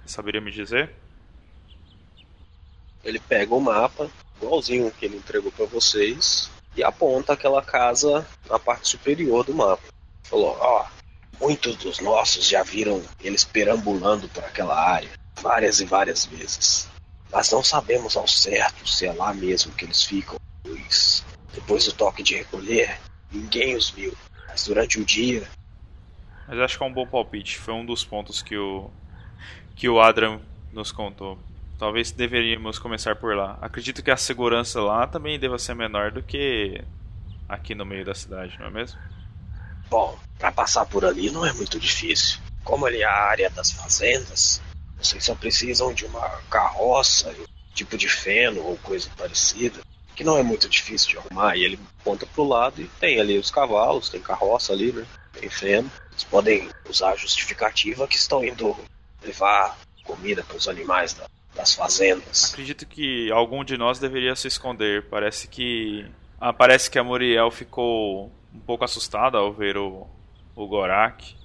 [0.05, 0.91] Saberia me dizer?
[3.03, 8.57] Ele pega o mapa, igualzinho que ele entregou para vocês, e aponta aquela casa na
[8.57, 9.83] parte superior do mapa.
[10.23, 10.85] Falou: Ó,
[11.39, 16.89] muitos dos nossos já viram eles perambulando por aquela área várias e várias vezes.
[17.33, 21.93] Mas não sabemos ao certo se é lá mesmo que eles ficam, pois depois do
[21.93, 22.99] toque de recolher,
[23.31, 24.15] ninguém os viu.
[24.47, 25.47] Mas durante o dia,
[26.47, 27.57] Mas acho que é um bom palpite.
[27.57, 28.91] Foi um dos pontos que o
[29.75, 30.39] que o Adram
[30.71, 31.39] nos contou.
[31.79, 33.57] Talvez deveríamos começar por lá.
[33.61, 36.83] Acredito que a segurança lá também deva ser menor do que
[37.49, 38.99] aqui no meio da cidade, não é mesmo?
[39.89, 42.39] Bom, para passar por ali não é muito difícil.
[42.63, 44.61] Como ali é a área das fazendas,
[45.03, 47.33] vocês só precisam de uma carroça,
[47.73, 49.81] tipo de feno ou coisa parecida,
[50.15, 51.55] que não é muito difícil de arrumar.
[51.57, 55.05] E ele aponta pro lado e tem ali os cavalos, tem carroça ali, né?
[55.33, 55.91] Tem feno.
[56.11, 58.75] Vocês podem usar a justificativa que estão indo
[59.23, 62.51] levar comida para os animais da- das fazendas.
[62.51, 65.03] Acredito que algum de nós deveria se esconder.
[65.09, 66.05] Parece que
[66.39, 70.07] ah, parece que a Muriel ficou um pouco assustada ao ver o
[70.55, 71.35] o Gorak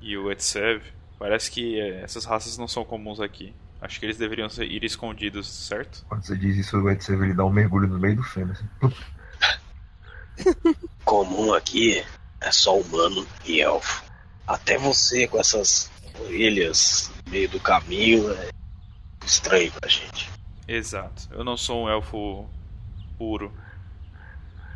[0.00, 0.82] e o Etsev.
[1.22, 3.54] Parece que eh, essas raças não são comuns aqui.
[3.80, 6.04] Acho que eles deveriam ser- ir escondidos, certo?
[6.08, 8.50] Quando você diz isso, o Edson ele dá um mergulho no meio do feno.
[8.50, 8.66] Assim.
[11.04, 12.04] comum aqui
[12.40, 14.02] é só humano e elfo.
[14.44, 18.50] Até você com essas orelhas meio do caminho é
[19.24, 20.28] estranho pra gente.
[20.66, 21.28] Exato.
[21.30, 22.48] Eu não sou um elfo
[23.16, 23.52] puro.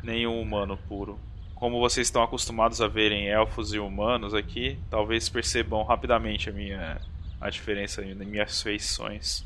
[0.00, 1.18] Nem um humano puro.
[1.56, 7.00] Como vocês estão acostumados a verem elfos e humanos aqui, talvez percebam rapidamente a minha
[7.40, 9.44] a diferença em minhas feições.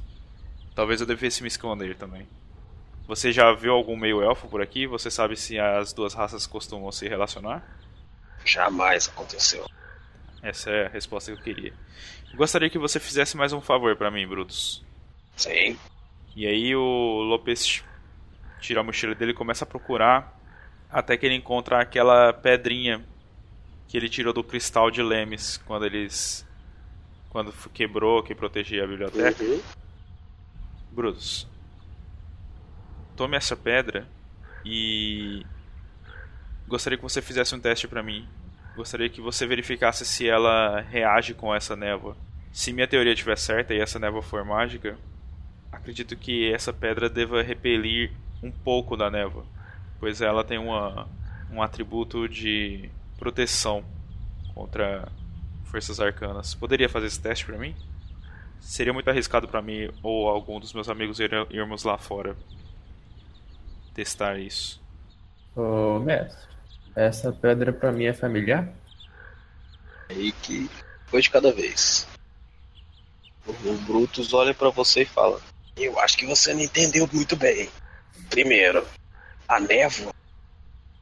[0.75, 2.27] Talvez eu devesse me esconder também.
[3.07, 4.87] Você já viu algum meio elfo por aqui?
[4.87, 7.63] Você sabe se as duas raças costumam se relacionar?
[8.45, 9.67] Jamais aconteceu.
[10.43, 11.73] Essa é a resposta que eu queria.
[12.35, 14.85] Gostaria que você fizesse mais um favor para mim, Brutus.
[15.37, 15.79] Sim.
[16.35, 17.85] E aí o Lopes
[18.61, 20.40] tira a mochila dele e começa a procurar
[20.91, 23.05] até que ele encontra aquela pedrinha
[23.89, 26.47] que ele tirou do cristal de Lemes quando eles
[27.29, 29.43] quando quebrou que protegia a biblioteca.
[29.43, 29.61] Uhum.
[30.91, 31.47] Brutus,
[33.17, 34.07] tome essa pedra
[34.65, 35.45] e
[36.67, 38.29] gostaria que você fizesse um teste para mim.
[38.77, 42.17] Gostaria que você verificasse se ela reage com essa névoa.
[42.53, 44.99] Se minha teoria estiver certa e essa névoa for mágica,
[45.71, 49.45] acredito que essa pedra deva repelir um pouco da névoa,
[50.01, 51.07] pois ela tem uma,
[51.53, 53.85] um atributo de proteção
[54.55, 55.07] contra
[55.65, 56.55] forças arcanas.
[56.55, 57.77] Poderia fazer esse teste para mim?
[58.59, 62.35] Seria muito arriscado para mim ou algum dos meus amigos ir, irmos lá fora
[63.95, 64.81] testar isso.
[65.55, 66.49] Ô, mestre,
[66.97, 68.69] essa pedra pra mim é familiar?
[70.09, 70.69] Aí que
[71.07, 72.07] foi de cada vez.
[73.47, 75.41] O Brutus olha pra você e fala:
[75.77, 77.69] Eu acho que você não entendeu muito bem.
[78.29, 78.87] Primeiro,
[79.51, 80.15] a névoa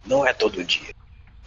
[0.07, 0.95] não é todo dia.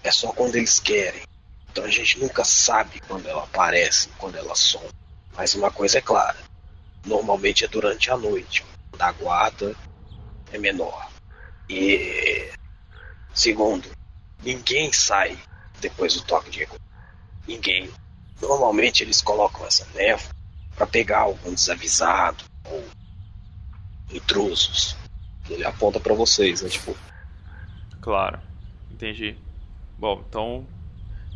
[0.04, 1.24] É só quando eles querem.
[1.72, 4.88] Então a gente nunca sabe quando ela aparece, quando ela some.
[5.36, 6.38] Mas uma coisa é clara:
[7.04, 9.76] normalmente é durante a noite, quando a guarda
[10.52, 11.10] é menor.
[11.68, 12.52] E
[13.34, 13.90] segundo,
[14.44, 15.40] ninguém sai
[15.80, 16.68] depois do toque de.
[17.48, 17.92] Ninguém.
[18.40, 20.36] Normalmente eles colocam essa névoa
[20.76, 22.86] para pegar algum desavisado ou
[24.12, 24.96] intrusos.
[25.52, 26.70] Ele aponta para vocês, né?
[26.70, 26.96] Tipo,
[28.02, 28.40] Claro,
[28.92, 29.36] entendi.
[29.98, 30.66] Bom, então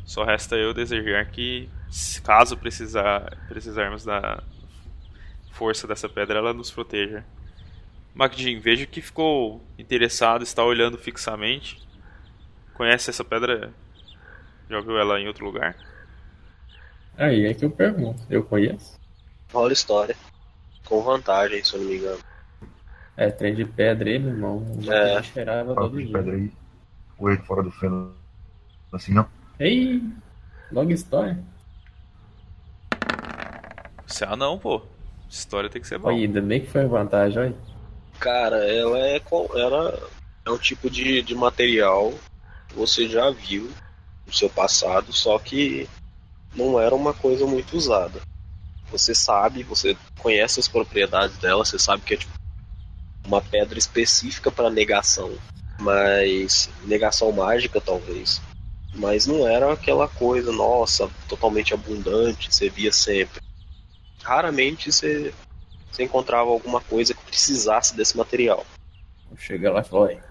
[0.06, 4.41] só resta eu desejar que, se- caso precisar, precisarmos da
[5.51, 7.23] força dessa pedra, ela nos proteja.
[8.13, 11.82] Magdin, vejo que ficou interessado, está olhando fixamente.
[12.73, 13.73] Conhece essa pedra?
[14.69, 15.75] Já viu ela em outro lugar?
[17.17, 18.99] Aí é que eu pergunto, eu conheço?
[19.54, 20.15] rola história.
[20.86, 22.19] Com vantagem, se eu não me engano.
[23.17, 24.65] É, trem de pedra aí, meu irmão.
[24.89, 25.17] É.
[25.17, 26.17] Eu cheirava Fala todo de dia.
[26.17, 26.51] pedra aí.
[27.17, 28.13] O ele fora do feno.
[28.91, 29.28] Assim, não.
[29.60, 30.01] Ei,
[30.71, 31.38] logo história.
[34.08, 34.82] Se ah não, pô.
[35.30, 36.10] História tem que ser bom.
[36.10, 37.56] Olha, ainda bem que foi vantagem, olha.
[38.19, 39.97] Cara, ela é, qual- ela
[40.45, 42.13] é um tipo de, de material
[42.67, 43.69] que você já viu
[44.25, 45.89] no seu passado, só que
[46.56, 48.21] não era uma coisa muito usada.
[48.91, 52.32] Você sabe, você conhece as propriedades dela, você sabe que é tipo
[53.25, 55.33] uma pedra específica para negação,
[55.79, 58.41] mas negação mágica talvez.
[58.93, 63.41] Mas não era aquela coisa, nossa, totalmente abundante, você via sempre.
[64.23, 65.33] Raramente você,
[65.91, 68.65] você encontrava alguma coisa que precisasse desse material.
[69.38, 70.23] Chega lá e fala,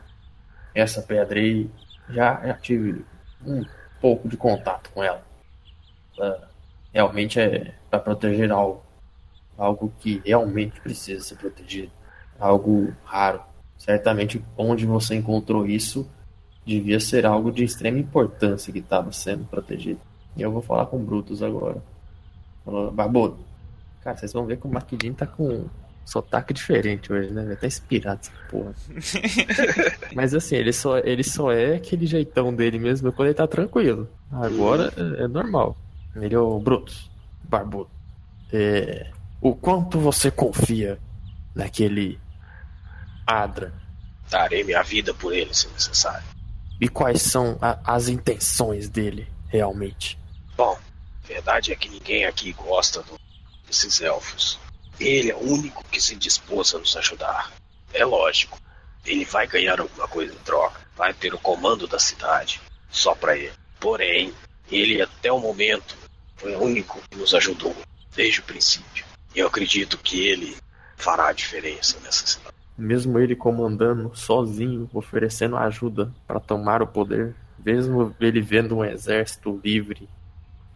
[0.74, 1.70] essa pedra aí,
[2.08, 3.04] já, já tive
[3.44, 3.64] um
[4.00, 5.22] pouco de contato com ela.
[6.16, 6.50] Ela
[6.92, 8.82] realmente é para proteger algo.
[9.56, 11.92] Algo que realmente precisa ser protegido.
[12.38, 13.40] Algo raro.
[13.76, 16.08] Certamente onde você encontrou isso
[16.64, 20.00] devia ser algo de extrema importância que estava sendo protegido.
[20.36, 21.82] E eu vou falar com o Brutus agora.
[22.64, 23.38] Falou, Barbudo.
[24.02, 25.68] Cara, vocês vão ver que o Maquidin tá com um
[26.04, 27.42] sotaque diferente hoje, né?
[27.44, 28.74] Ele tá inspirado essa porra.
[30.14, 34.08] Mas assim, ele só, ele só é aquele jeitão dele mesmo quando ele tá tranquilo.
[34.30, 35.76] Agora é, é normal.
[36.16, 37.10] Ele é o Brutus,
[37.42, 37.90] barbudo.
[38.52, 40.98] É, o quanto você confia
[41.54, 42.18] naquele
[43.26, 43.72] Adra?
[44.28, 46.24] Darei minha vida por ele se necessário.
[46.80, 50.18] E quais são a- as intenções dele realmente?
[50.56, 50.78] Bom,
[51.22, 53.18] a verdade é que ninguém aqui gosta do-
[53.66, 54.58] desses elfos.
[54.98, 57.52] Ele é o único que se dispôs a nos ajudar.
[57.92, 58.60] É lógico,
[59.04, 60.80] ele vai ganhar alguma coisa em troca.
[60.96, 62.60] Vai ter o comando da cidade,
[62.90, 63.52] só pra ele.
[63.80, 64.32] Porém,
[64.70, 65.96] ele até o momento
[66.36, 67.74] foi o único que nos ajudou,
[68.14, 69.04] desde o princípio.
[69.34, 70.56] E eu acredito que ele
[70.96, 72.54] fará a diferença nessa cidade.
[72.76, 79.60] Mesmo ele comandando sozinho, oferecendo ajuda para tomar o poder, mesmo ele vendo um exército
[79.62, 80.08] livre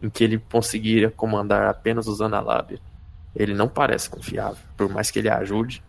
[0.01, 2.79] em que ele conseguiria comandar apenas usando a lábia,
[3.35, 4.63] ele não parece confiável.
[4.77, 5.83] Por mais que ele ajude,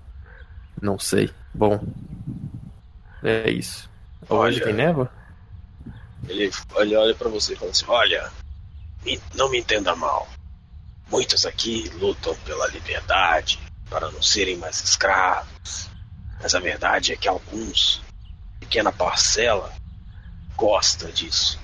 [0.83, 1.31] não sei.
[1.55, 1.81] Bom,
[3.23, 3.89] é isso.
[4.29, 5.11] Hoje Olha- tem névoa?
[6.29, 8.31] Ele, ele olha pra você e fala assim: Olha,
[9.35, 10.29] não me entenda mal,
[11.11, 15.90] Muitos aqui lutam pela liberdade, para não serem mais escravos.
[16.43, 18.01] Mas a verdade é que alguns,
[18.59, 19.73] pequena parcela,
[20.57, 21.59] gosta disso.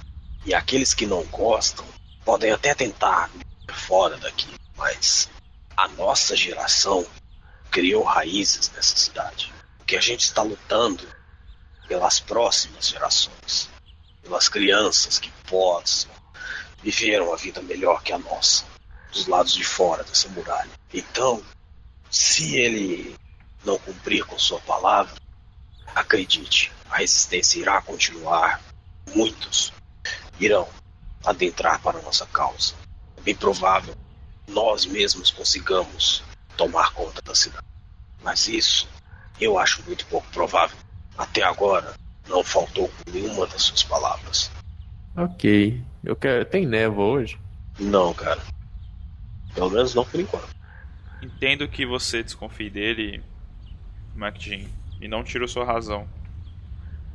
[0.45, 1.85] E aqueles que não gostam
[2.25, 3.31] podem até tentar
[3.73, 5.29] fora daqui, mas
[5.77, 7.07] a nossa geração
[7.71, 9.53] criou raízes nessa cidade.
[9.87, 11.07] Que a gente está lutando
[11.87, 13.71] pelas próximas gerações,
[14.23, 16.11] pelas crianças que possam
[16.83, 18.65] viver uma vida melhor que a nossa,
[19.13, 20.71] dos lados de fora dessa muralha.
[20.93, 21.43] Então,
[22.11, 23.17] se ele
[23.67, 25.13] não cumprir com sua palavra,
[25.95, 28.63] acredite, a resistência irá continuar.
[29.15, 29.73] Muitos
[30.39, 30.69] irão
[31.25, 32.75] adentrar para a nossa causa.
[33.17, 33.95] É bem provável
[34.49, 36.23] nós mesmos consigamos
[36.57, 37.67] tomar conta da cidade.
[38.23, 38.89] Mas isso
[39.41, 40.77] eu acho muito pouco provável.
[41.19, 41.95] Até agora,
[42.29, 44.51] não faltou nenhuma das suas palavras.
[45.17, 45.83] Ok.
[46.05, 46.45] Eu quero.
[46.45, 47.39] Tem névoa hoje?
[47.79, 48.41] Não, cara.
[49.55, 50.55] Pelo menos não por enquanto.
[51.23, 53.23] Entendo que você desconfie dele,
[54.17, 54.67] MacJean,
[55.01, 56.09] e não tiro sua razão.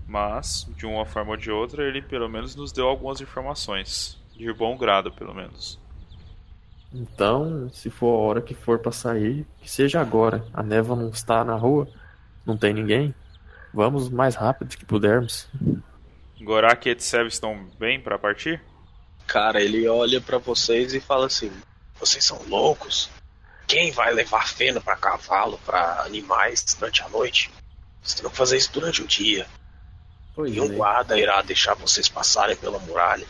[0.07, 4.17] Mas, de uma forma ou de outra, ele pelo menos nos deu algumas informações.
[4.35, 5.79] De bom grado, pelo menos.
[6.93, 10.43] Então, se for a hora que for pra sair, que seja agora.
[10.53, 11.87] A névoa não está na rua,
[12.45, 13.15] não tem ninguém.
[13.73, 15.47] Vamos o mais rápido que pudermos.
[16.41, 18.61] Gorak e Etsev estão bem para partir?
[19.25, 21.51] Cara, ele olha para vocês e fala assim:
[21.97, 23.09] Vocês são loucos?
[23.71, 27.49] Quem vai levar feno para cavalo, para animais durante a noite?
[28.01, 29.47] Vocês terão que fazer isso durante o dia.
[30.35, 30.75] Pois E um é.
[30.75, 33.25] guarda irá deixar vocês passarem pela muralha.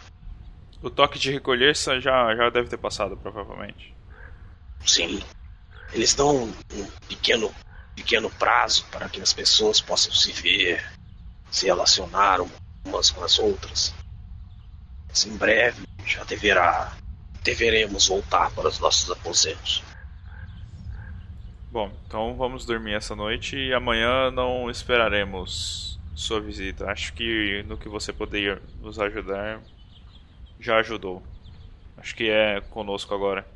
[0.82, 3.96] O toque de recolher já, já deve ter passado, provavelmente.
[4.84, 5.22] Sim.
[5.94, 7.54] Eles dão um pequeno,
[7.96, 10.84] pequeno prazo para que as pessoas possam se ver,
[11.52, 12.40] se relacionar
[12.84, 13.94] umas com as outras.
[15.08, 16.98] Mas em breve já deverá,
[17.44, 19.84] deveremos voltar para os nossos aposentos.
[21.72, 26.92] Bom, então vamos dormir essa noite e amanhã não esperaremos sua visita.
[26.92, 29.62] Acho que no que você poderia nos ajudar,
[30.60, 31.24] já ajudou.
[31.96, 33.48] Acho que é conosco agora.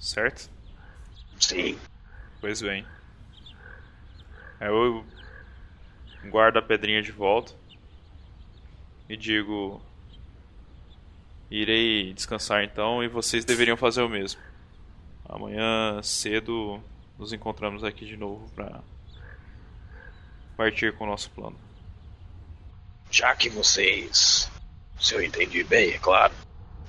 [0.00, 0.50] Certo?
[1.38, 1.78] Sim.
[2.40, 2.84] Pois bem.
[4.60, 5.06] Eu
[6.28, 7.54] guardo a pedrinha de volta
[9.08, 9.80] e digo:
[11.48, 14.40] Irei descansar então e vocês deveriam fazer o mesmo.
[15.24, 16.82] Amanhã cedo
[17.18, 18.80] nos encontramos aqui de novo para
[20.56, 21.56] partir com o nosso plano.
[23.10, 24.50] Já que vocês,
[24.98, 26.32] se eu entendi bem, é claro,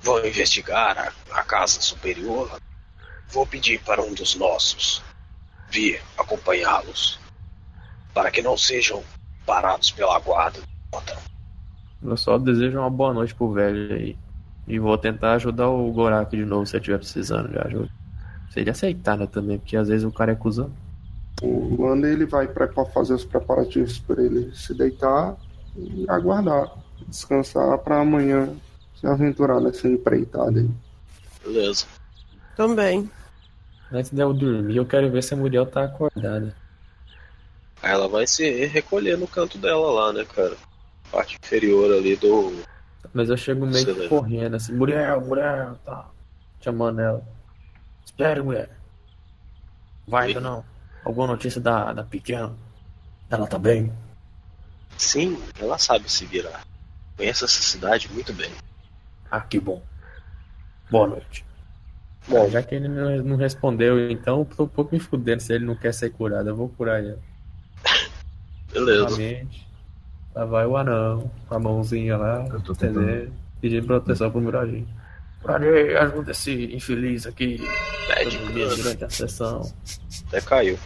[0.02, 2.60] vão investigar a, a casa superior,
[3.28, 5.02] vou pedir para um dos nossos
[5.70, 7.18] vir acompanhá-los,
[8.12, 9.02] para que não sejam
[9.44, 10.60] parados pela guarda.
[12.02, 14.16] Eu só desejo uma boa noite pro velho aí.
[14.66, 17.90] E vou tentar ajudar o Gorak de novo se eu estiver precisando de ajuda.
[18.50, 20.70] Seria aceitar, né, também, porque às vezes o cara é cuzão.
[21.42, 25.36] O Lando ele vai para fazer os preparativos para ele se deitar
[25.76, 26.72] e aguardar,
[27.08, 28.48] descansar para amanhã
[28.94, 30.70] se aventurar nessa empreitada aí.
[31.44, 31.86] Beleza.
[32.56, 33.10] Também.
[33.92, 36.54] Antes de eu dormir, eu quero ver se a Muriel tá acordada.
[37.82, 40.56] Aí ela vai se recolher no canto dela lá, né, cara?
[41.12, 42.52] Parte inferior ali do.
[43.12, 46.08] Mas eu chego meio que correndo assim, Muriel, Muriel, tá.
[46.60, 47.33] Chamando ela.
[48.14, 48.70] Espere, mulher.
[50.06, 50.64] Vai ainda não.
[51.04, 52.52] Alguma notícia da, da pequena?
[53.28, 53.92] Ela tá bem?
[54.96, 56.64] Sim, ela sabe se virar.
[57.16, 58.50] Conhece essa cidade muito bem.
[59.28, 59.82] Ah, que bom.
[60.88, 61.44] Boa noite.
[62.28, 65.42] Bom, Ah, já que ele não, não respondeu, então eu tô um pouco me fudendo
[65.42, 66.48] se ele não quer ser curado.
[66.48, 67.18] Eu vou curar ele.
[68.72, 69.02] beleza.
[69.02, 69.66] Novamente.
[70.34, 74.88] Lá vai o anão, com a mãozinha lá, Eu tô estendendo, pedindo proteção pro Muradinho.
[75.44, 77.58] Muradinho, ajuda esse infeliz aqui.
[78.08, 78.76] Cana.
[78.76, 79.72] durante a sessão.
[80.28, 80.78] Até caiu.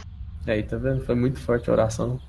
[0.47, 1.05] Aí, tá vendo?
[1.05, 2.21] Foi muito forte a oração.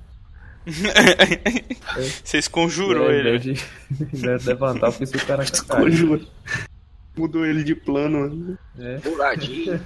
[2.24, 3.40] Vocês conjurou ele.
[3.40, 5.44] vez de levantar, fiz o cara.
[5.68, 6.22] Conjura.
[7.18, 8.30] Mudou ele de plano.
[8.76, 9.00] né?
[9.04, 9.10] É.
[9.10, 9.82] Muradinho,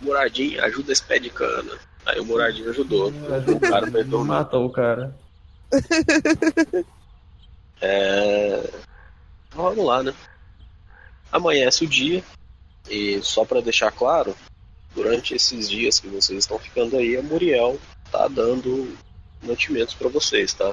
[0.00, 1.72] Muradinho, ajuda esse pé de cana.
[2.04, 3.08] Aí o Muradinho ajudou.
[3.10, 3.86] O cara.
[4.24, 5.14] Matou o cara.
[7.80, 8.70] É...
[9.54, 10.12] Vamos lá, né?
[11.34, 12.22] Amanhece o dia.
[12.88, 14.36] E só pra deixar claro,
[14.94, 17.78] durante esses dias que vocês estão ficando aí, a Muriel
[18.12, 18.96] tá dando
[19.42, 20.72] mantimentos pra vocês, tá?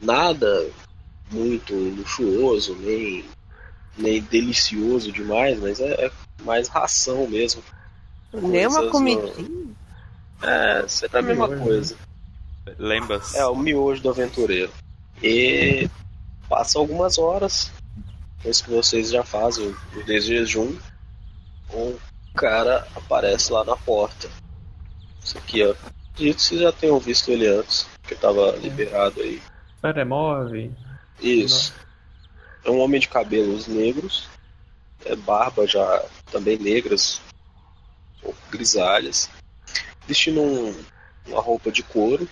[0.00, 0.68] Nada
[1.30, 3.24] muito luxuoso, nem,
[3.96, 6.10] nem delicioso demais, mas é, é
[6.42, 7.62] mais ração mesmo.
[8.32, 9.70] Nem uma comidinha.
[10.42, 11.94] É, sempre a mesma coisa.
[12.78, 13.34] Lembas?
[13.34, 14.72] É, o miojo do aventureiro.
[15.22, 15.88] E
[16.48, 17.70] passam algumas horas,
[18.40, 20.74] depois que vocês já fazem o desjejum,
[21.74, 21.96] um
[22.34, 24.30] cara aparece lá na porta.
[25.22, 25.74] Isso aqui, ó.
[26.12, 29.42] Acredito que vocês já tenham visto ele antes, que tava liberado aí.
[29.82, 30.72] Feremove.
[31.20, 31.74] Isso.
[32.64, 34.26] É um homem de cabelos negros,
[35.04, 37.20] é barba já também negras,
[38.22, 39.28] ou grisalhas,
[40.06, 40.84] vestindo um-
[41.26, 42.26] uma roupa de couro,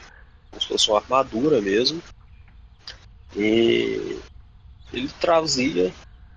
[0.50, 2.02] como se fosse uma armadura mesmo.
[3.36, 4.18] E
[4.92, 5.92] ele trazia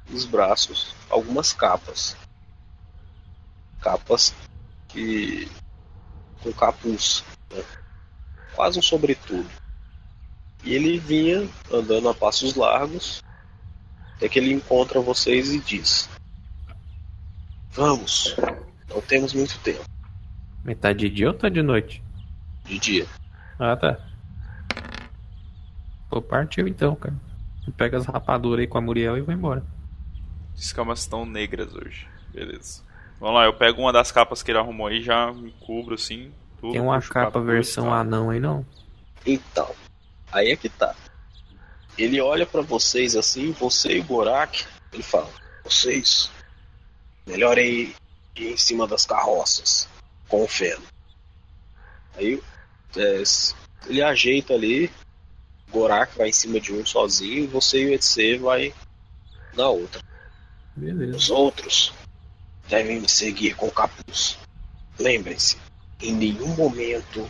[0.10, 2.16] nos braços algumas capas.
[3.80, 4.34] Capas
[4.88, 5.50] que
[6.42, 7.64] com capuz, né?
[8.54, 9.50] quase um sobretudo.
[10.64, 13.24] E ele vinha andando a passos largos,
[14.16, 16.10] até que ele encontra vocês e diz:
[17.72, 18.36] Vamos,
[18.90, 19.84] não temos muito tempo.
[20.64, 22.04] Mas tá de dia ou tá de noite?
[22.66, 23.08] De dia.
[23.58, 24.00] Ah, tá.
[26.10, 27.16] Pô, partiu então, cara.
[27.78, 29.64] Pega as rapaduras aí com a Muriel e vai embora.
[30.54, 32.08] As escamas estão negras hoje.
[32.34, 32.82] Beleza.
[33.20, 36.32] Vamos lá, eu pego uma das capas que ele arrumou aí, já me cubro assim.
[36.60, 38.00] Tudo, Tem uma capa versão tá.
[38.00, 38.66] anão aí não?
[39.26, 39.70] Então,
[40.32, 40.96] aí é que tá.
[41.98, 45.30] Ele olha pra vocês assim, você e o Gorak, ele fala:
[45.64, 46.32] Vocês,
[47.28, 47.94] melhor aí
[48.36, 49.88] ir em cima das carroças,
[50.28, 50.82] com o feno.
[52.16, 52.42] Aí
[52.96, 53.24] é,
[53.88, 54.92] ele ajeita ali,
[55.72, 58.74] Gorak vai em cima de um sozinho, e você e o ETC vai
[59.56, 60.02] na outra.
[60.76, 61.18] Beleza.
[61.18, 61.94] Os outros
[62.68, 64.38] devem me seguir com o capuz.
[65.00, 65.58] Lembrem-se,
[66.02, 67.30] em nenhum momento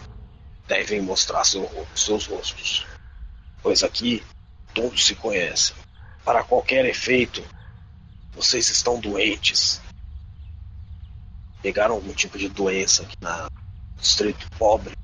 [0.68, 2.86] devem mostrar seu seus rostos,
[3.62, 4.24] pois aqui
[4.74, 5.76] todos se conhecem.
[6.24, 7.44] Para qualquer efeito,
[8.34, 9.82] vocês estão doentes.
[11.62, 15.01] Pegaram algum tipo de doença aqui na no distrito pobre.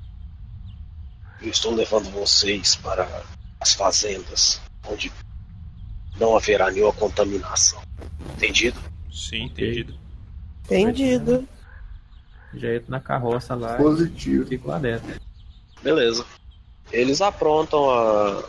[1.40, 3.06] Eu estou levando vocês para
[3.60, 5.12] as fazendas, onde
[6.18, 7.80] não haverá nenhuma contaminação.
[8.36, 8.78] Entendido?
[9.12, 9.94] Sim, entendido.
[10.64, 11.48] Entendido.
[12.54, 14.44] Já entro na carroça lá Positivo.
[14.44, 15.20] e fico lá dentro.
[15.82, 16.24] Beleza.
[16.90, 18.42] Eles aprontam a-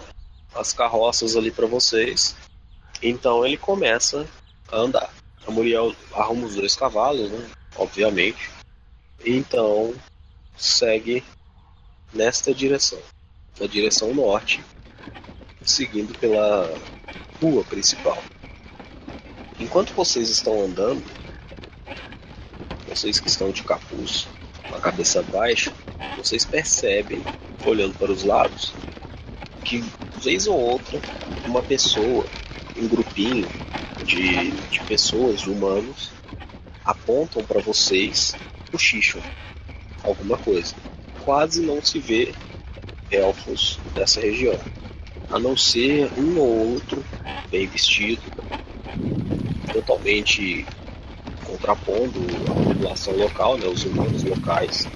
[0.55, 2.35] as carroças ali pra vocês.
[3.03, 4.25] Então ele começa
[4.71, 5.09] a andar.
[5.47, 7.49] A Muriel arruma os dois cavalos, né?
[7.75, 8.49] Obviamente.
[9.25, 9.93] Então
[10.57, 11.23] segue
[12.13, 12.99] nesta direção.
[13.59, 14.63] Na direção norte.
[15.63, 16.73] Seguindo pela
[17.41, 18.21] rua principal.
[19.59, 21.03] Enquanto vocês estão andando,
[22.87, 24.27] vocês que estão de capuz,
[24.69, 25.73] com a cabeça baixa,
[26.17, 27.21] vocês percebem,
[27.65, 28.73] olhando para os lados,
[29.63, 29.83] que
[30.23, 30.99] vez ou outra
[31.45, 32.25] uma pessoa,
[32.77, 33.47] um grupinho
[34.05, 36.11] de, de pessoas, de humanos,
[36.83, 38.35] apontam para vocês,
[38.71, 39.21] cochicham
[40.03, 40.75] alguma coisa.
[41.23, 42.33] Quase não se vê
[43.11, 44.57] elfos dessa região,
[45.31, 47.03] a não ser um ou outro
[47.51, 48.21] bem vestido,
[49.71, 50.65] totalmente
[51.45, 54.87] contrapondo a população local, né, os humanos locais,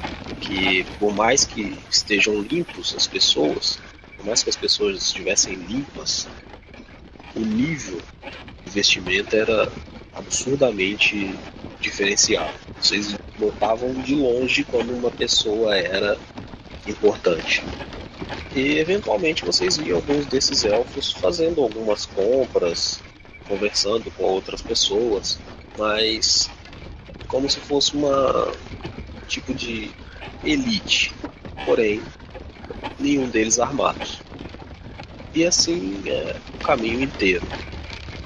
[0.42, 3.80] que por mais que estejam limpos as pessoas,
[4.16, 6.28] por mais que as pessoas estivessem limpas,
[7.36, 8.02] o nível
[8.66, 9.72] de vestimenta era
[10.14, 11.36] absurdamente
[11.84, 12.54] diferenciado.
[12.80, 16.18] Vocês notavam de longe quando uma pessoa era
[16.88, 17.64] importante.
[18.56, 23.02] E eventualmente vocês viam alguns desses elfos fazendo algumas compras,
[23.48, 25.40] conversando com outras pessoas,
[25.78, 26.50] mas
[27.28, 28.54] como se fosse uma
[29.28, 29.92] tipo de
[30.46, 31.14] elite,
[31.66, 32.02] porém
[33.00, 34.22] nenhum deles armados.
[35.34, 37.44] E assim é o caminho inteiro.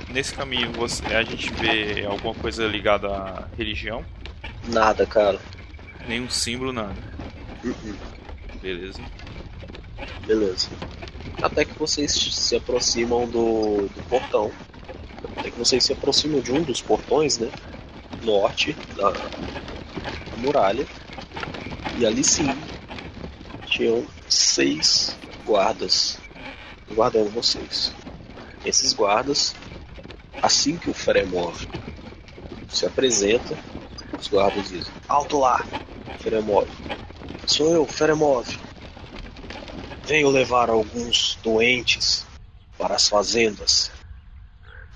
[0.09, 4.03] Nesse caminho você, a gente vê alguma coisa ligada à religião?
[4.67, 5.39] Nada, cara.
[6.07, 6.95] Nenhum símbolo, nada.
[7.63, 7.95] Uh-uh.
[8.61, 9.01] Beleza.
[10.25, 10.69] Beleza.
[11.41, 14.51] Até que vocês se aproximam do, do portão.
[15.37, 17.51] Até que vocês se aproximam de um dos portões, né?
[18.23, 20.87] Norte da, da muralha.
[21.97, 22.47] E ali sim
[23.65, 26.17] tinham seis guardas
[26.93, 27.93] guardando vocês.
[28.65, 29.55] Esses guardas,
[30.41, 31.67] assim que o Feremov
[32.69, 33.57] se apresenta,
[34.17, 35.65] os guardas dizem: Alto lá,
[36.19, 36.67] Feremov.
[37.45, 38.47] Sou eu, Feremov.
[40.05, 42.25] Venho levar alguns doentes
[42.77, 43.91] para as fazendas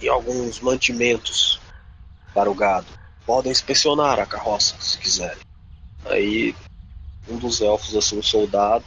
[0.01, 1.59] e alguns mantimentos
[2.33, 2.87] para o gado.
[3.25, 5.41] Podem inspecionar a carroça se quiserem.
[6.05, 6.55] Aí
[7.27, 8.85] um dos elfos, assim, um soldado,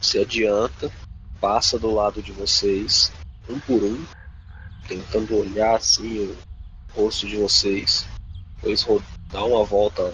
[0.00, 0.92] se adianta,
[1.40, 3.12] passa do lado de vocês,
[3.48, 4.04] um por um,
[4.88, 6.34] tentando olhar assim
[6.94, 8.06] o rosto de vocês,
[8.56, 8.84] depois
[9.30, 10.12] dá uma volta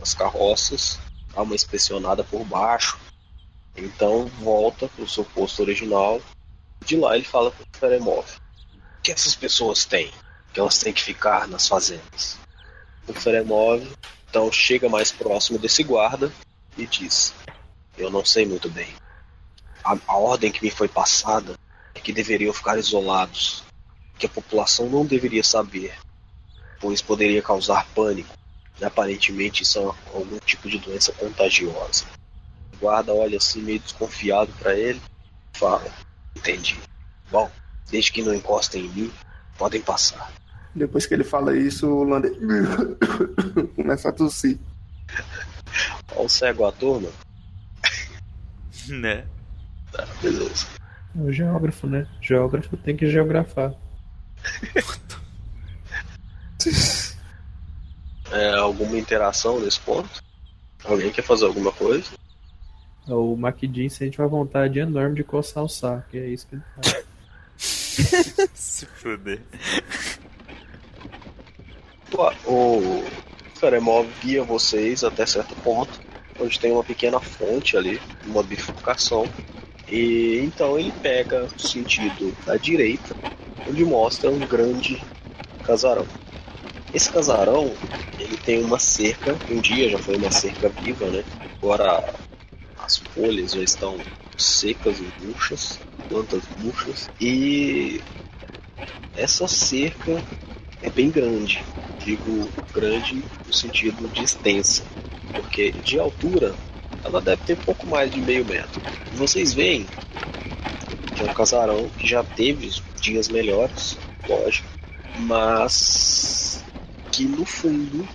[0.00, 0.98] nas carroças,
[1.34, 2.98] dá uma inspecionada por baixo,
[3.76, 6.20] então volta para o seu posto original.
[6.84, 8.26] De lá ele fala para o Feremov:
[8.98, 10.10] O que essas pessoas têm?
[10.52, 12.38] Que elas têm que ficar nas fazendas.
[13.06, 13.86] o Feremov
[14.28, 16.32] então chega mais próximo desse guarda
[16.76, 17.34] e diz:
[17.96, 18.88] Eu não sei muito bem.
[19.84, 21.54] A, a ordem que me foi passada
[21.94, 23.62] é que deveriam ficar isolados,
[24.18, 25.94] que a população não deveria saber,
[26.80, 28.34] pois poderia causar pânico.
[28.80, 32.04] E aparentemente isso é algum tipo de doença contagiosa.
[32.74, 35.00] O guarda olha assim meio desconfiado para ele,
[35.52, 35.90] fala:
[36.36, 36.78] Entendi.
[37.30, 37.50] Bom,
[37.90, 39.12] desde que não encostem em mim,
[39.56, 40.32] podem passar.
[40.74, 42.36] Depois que ele fala isso, o holandês
[43.76, 44.58] começa a tossir.
[46.14, 47.14] Olha o cego ator, mano.
[48.88, 49.24] Né?
[49.92, 50.66] Tá, beleza.
[51.14, 52.06] O geógrafo, né?
[52.20, 53.74] Geógrafo tem que geografar.
[58.32, 60.22] É, alguma interação nesse ponto?
[60.84, 62.10] Alguém quer fazer alguma coisa?
[63.06, 66.62] O McDean sente uma vontade enorme de coçar o saco, e é isso que ele
[66.76, 67.04] faz.
[68.54, 69.42] Se fuder.
[72.46, 73.04] O
[73.56, 76.00] Feremov guia vocês até certo ponto,
[76.40, 79.26] onde tem uma pequena fonte ali, uma bifurcação.
[79.88, 83.14] E então ele pega o sentido da direita,
[83.68, 85.02] onde mostra um grande
[85.62, 86.06] casarão.
[86.92, 87.74] Esse casarão,
[88.18, 91.24] ele tem uma cerca, um dia já foi uma cerca viva, né?
[91.58, 92.14] Agora
[92.78, 93.98] as folhas já estão
[94.36, 98.00] secas e murchas, plantas murchas, e
[99.16, 100.22] essa cerca
[100.82, 101.62] é bem grande.
[102.04, 104.84] Digo grande no sentido de extensa,
[105.34, 106.54] porque de altura
[107.04, 108.82] ela deve ter pouco mais de meio metro.
[109.12, 109.86] Vocês veem
[111.14, 113.98] que é um casarão que já teve dias melhores,
[114.28, 114.68] lógico,
[115.18, 116.64] mas
[117.10, 118.08] que no fundo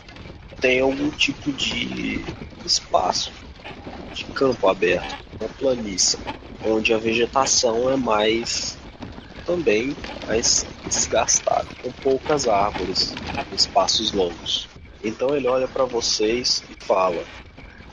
[0.60, 2.26] tem algum tipo de
[2.66, 3.32] espaço
[4.14, 6.20] de campo aberto, uma planície,
[6.66, 8.78] onde a vegetação é mais
[9.46, 9.96] também
[10.28, 13.16] mais desgastada, com poucas árvores,
[13.54, 14.68] espaços longos.
[15.04, 17.24] Então ele olha para vocês e fala: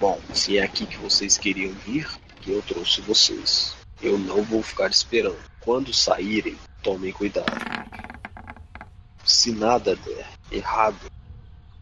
[0.00, 3.84] Bom, se é aqui que vocês queriam vir, que eu trouxe vocês.
[4.03, 5.38] Eu não vou ficar esperando.
[5.61, 7.47] Quando saírem, tomem cuidado.
[9.24, 11.11] Se nada der errado,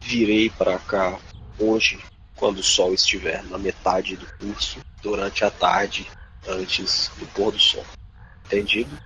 [0.01, 1.19] virei para cá
[1.59, 1.99] hoje,
[2.37, 6.09] quando o sol estiver na metade do curso, durante a tarde,
[6.47, 7.85] antes do pôr do sol.
[8.47, 8.97] Entendido?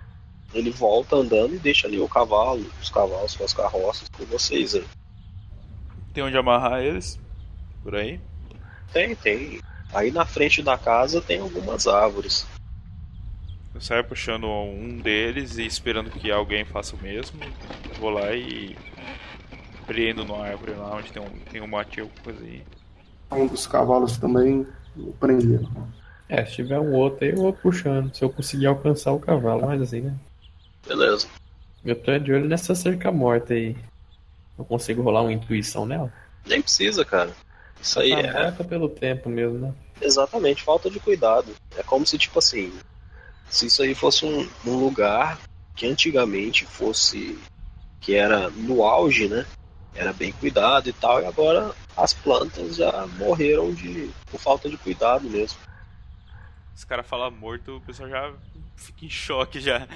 [0.52, 4.74] Ele volta andando e deixa ali o cavalo, os cavalos com as carroças com vocês
[4.74, 4.84] aí.
[6.14, 7.18] Tem onde amarrar eles?
[7.82, 8.20] Por aí?
[8.92, 9.60] Tem, tem.
[9.92, 12.46] Aí na frente da casa tem algumas árvores.
[13.76, 17.38] Eu saio puxando um deles e esperando que alguém faça o mesmo.
[17.90, 18.74] Eu vou lá e
[19.86, 22.62] prendo na árvore lá onde tem um, tem um mate ou coisa aí.
[23.30, 24.66] Um dos cavalos também
[25.20, 25.68] prendendo.
[26.26, 28.16] É, se tiver um outro aí, eu vou puxando.
[28.16, 30.14] Se eu conseguir alcançar o cavalo, mas assim, né?
[30.88, 31.28] Beleza.
[31.84, 33.76] Eu tô de olho nessa cerca morta aí.
[34.58, 36.10] Eu consigo rolar uma intuição nela?
[36.46, 37.30] Nem precisa, cara.
[37.78, 39.74] Isso aí Tá é pelo tempo mesmo, né?
[40.00, 41.54] exatamente falta de cuidado.
[41.76, 42.72] É como se, tipo assim,
[43.48, 45.38] se isso aí fosse um, um lugar
[45.74, 47.38] que antigamente fosse.
[48.00, 49.46] que era no auge, né?
[49.94, 54.76] Era bem cuidado e tal, e agora as plantas já morreram de por falta de
[54.76, 55.58] cuidado mesmo.
[56.74, 58.34] Esse cara fala morto, o pessoal já
[58.76, 59.86] fica em choque já.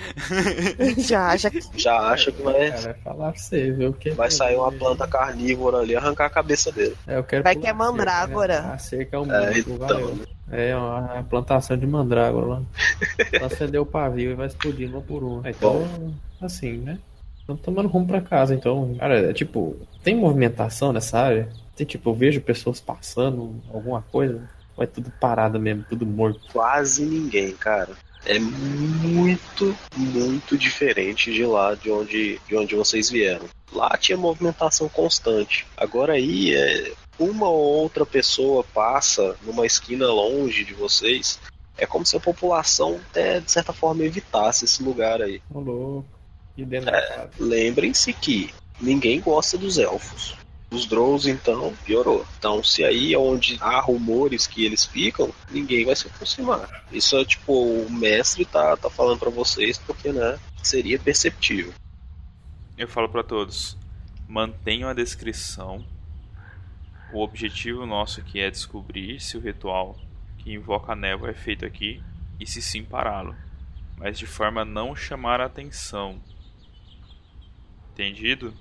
[0.99, 1.51] Já, já.
[1.77, 3.93] Já acha que vai, Cara, vai falar pra você, viu?
[3.93, 6.97] Que vai sair uma planta carnívora ali arrancar a cabeça dele.
[7.07, 8.63] É, eu quero Vai que é cerca, mandrágora.
[8.63, 8.73] né?
[8.73, 10.19] A cerca é um É, bicho, então, valeu.
[10.51, 12.63] É uma plantação de mandrágora lá.
[13.39, 15.43] Só acender o pavio e vai explodindo um por um.
[15.47, 16.99] Então, assim, né?
[17.39, 18.95] Estamos tomando rumo pra casa, então.
[18.99, 21.49] Cara, é tipo, tem movimentação nessa área?
[21.77, 24.41] Tem tipo, eu vejo pessoas passando, alguma coisa?
[24.77, 26.41] Ou é tudo parado mesmo, tudo morto?
[26.53, 27.91] Quase ninguém, cara.
[28.25, 33.47] É muito, muito diferente de lá de onde, de onde vocês vieram.
[33.73, 35.67] Lá tinha movimentação constante.
[35.77, 41.39] Agora aí é uma ou outra pessoa passa numa esquina longe de vocês.
[41.79, 45.41] É como se a população até de certa forma evitasse esse lugar aí.
[45.53, 46.09] Ô louco.
[46.57, 47.31] E dentro casa.
[47.39, 50.37] Lembrem-se que ninguém gosta dos elfos.
[50.71, 52.25] Os Drows, então, piorou.
[52.39, 56.85] Então, se aí é onde há rumores que eles ficam, ninguém vai se aproximar.
[56.93, 61.75] Isso é tipo, o mestre tá, tá falando pra vocês porque, né, seria perceptível.
[62.79, 63.77] Eu falo pra todos:
[64.29, 65.85] mantenham a descrição.
[67.13, 69.99] O objetivo nosso aqui é descobrir se o ritual
[70.39, 72.01] que invoca a névoa é feito aqui
[72.39, 73.35] e se sim pará-lo,
[73.97, 76.23] mas de forma a não chamar a atenção.
[77.93, 78.55] Entendido?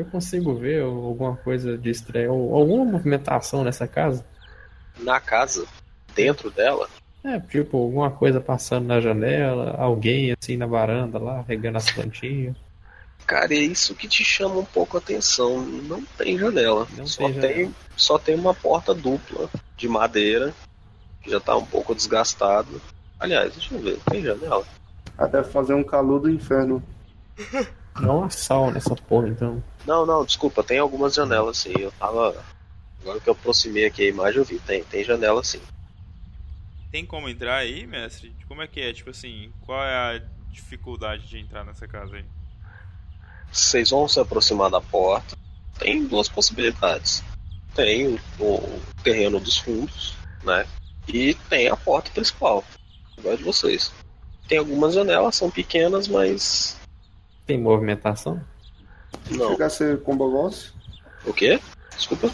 [0.00, 4.24] Eu consigo ver alguma coisa de estranho, ou alguma movimentação nessa casa?
[4.98, 5.66] Na casa,
[6.14, 6.88] dentro dela,
[7.22, 12.56] É, tipo, alguma coisa passando na janela, alguém assim na varanda lá, regando as plantinhas.
[13.26, 15.60] Cara, é isso que te chama um pouco a atenção.
[15.60, 16.88] Não tem janela.
[16.96, 17.54] Não só, tem janela.
[17.54, 20.54] tem, só tem uma porta dupla de madeira,
[21.20, 22.80] que já tá um pouco desgastado.
[23.18, 24.64] Aliás, deixa eu ver, tem janela?
[25.18, 26.82] Ah, deve fazer um calor do inferno.
[28.00, 29.62] Dá uma sal nessa porra, então.
[29.86, 31.72] Não, não, desculpa, tem algumas janelas sim.
[31.78, 32.44] Eu tava.
[33.00, 34.58] Agora que eu aproximei aqui a imagem, eu vi.
[34.58, 35.60] Tem, tem janela sim.
[36.90, 38.34] Tem como entrar aí, mestre?
[38.48, 38.92] Como é que é?
[38.92, 42.24] Tipo assim, qual é a dificuldade de entrar nessa casa aí?
[43.50, 45.36] Vocês vão se aproximar da porta.
[45.78, 47.22] Tem duas possibilidades.
[47.74, 50.14] Tem o, o terreno dos fundos,
[50.44, 50.66] né?
[51.08, 52.64] E tem a porta principal.
[53.16, 53.92] Agora de vocês.
[54.48, 56.76] Tem algumas janelas, são pequenas, mas.
[57.46, 58.44] Tem movimentação?
[59.30, 59.50] Não.
[59.50, 60.72] Chega a ser combogós.
[61.24, 61.60] O quê?
[61.96, 62.30] Desculpa.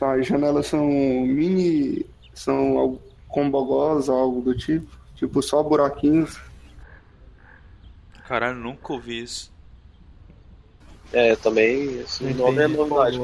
[0.00, 2.04] As janelas são mini.
[2.34, 4.86] São algo combogós, algo do tipo.
[5.14, 6.38] Tipo, só buraquinhos.
[8.28, 9.50] Caralho, nunca ouvi isso.
[11.12, 12.00] É, também.
[12.00, 13.18] Esse nome é novidade.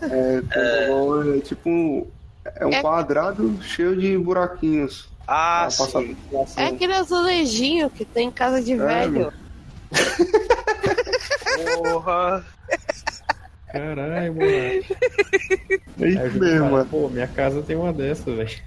[0.00, 0.40] É,
[0.88, 2.06] combogó é tipo um.
[2.44, 5.10] É um É- quadrado cheio de buraquinhos.
[5.28, 6.16] Ah, sim.
[6.56, 9.32] É aquele azulejinho que tem em casa de É, velho.
[11.82, 12.44] Porra.
[13.72, 14.50] Caralho, mano.
[14.50, 14.82] É
[16.08, 16.86] isso eu mesmo, mano.
[16.90, 18.58] Pô, minha casa tem uma dessa, velho.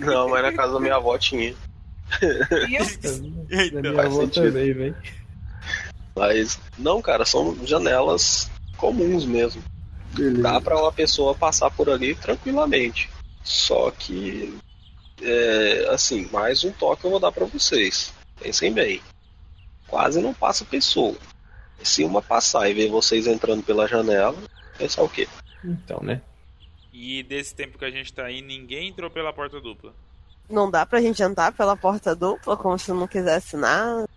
[0.00, 1.54] Não, mas na casa da minha avó tinha.
[2.20, 4.44] Da Então, minha faz avó sentido.
[4.46, 4.96] também, velho.
[6.16, 6.58] Mas.
[6.78, 9.62] Não, cara, são janelas comuns mesmo.
[10.12, 10.42] Beleza.
[10.42, 13.08] Dá pra uma pessoa passar por ali tranquilamente.
[13.42, 14.56] Só que.
[15.22, 18.12] É, assim, mais um toque eu vou dar pra vocês.
[18.40, 19.00] Pensem bem.
[19.86, 21.16] Quase não passa pessoa.
[21.84, 24.36] Se uma passar e ver vocês entrando pela janela,
[24.78, 25.28] pensar o quê?
[25.64, 26.20] Então, né?
[26.92, 29.92] E desse tempo que a gente tá aí, ninguém entrou pela porta dupla.
[30.48, 34.08] Não dá pra gente entrar pela porta dupla como se não quisesse nada.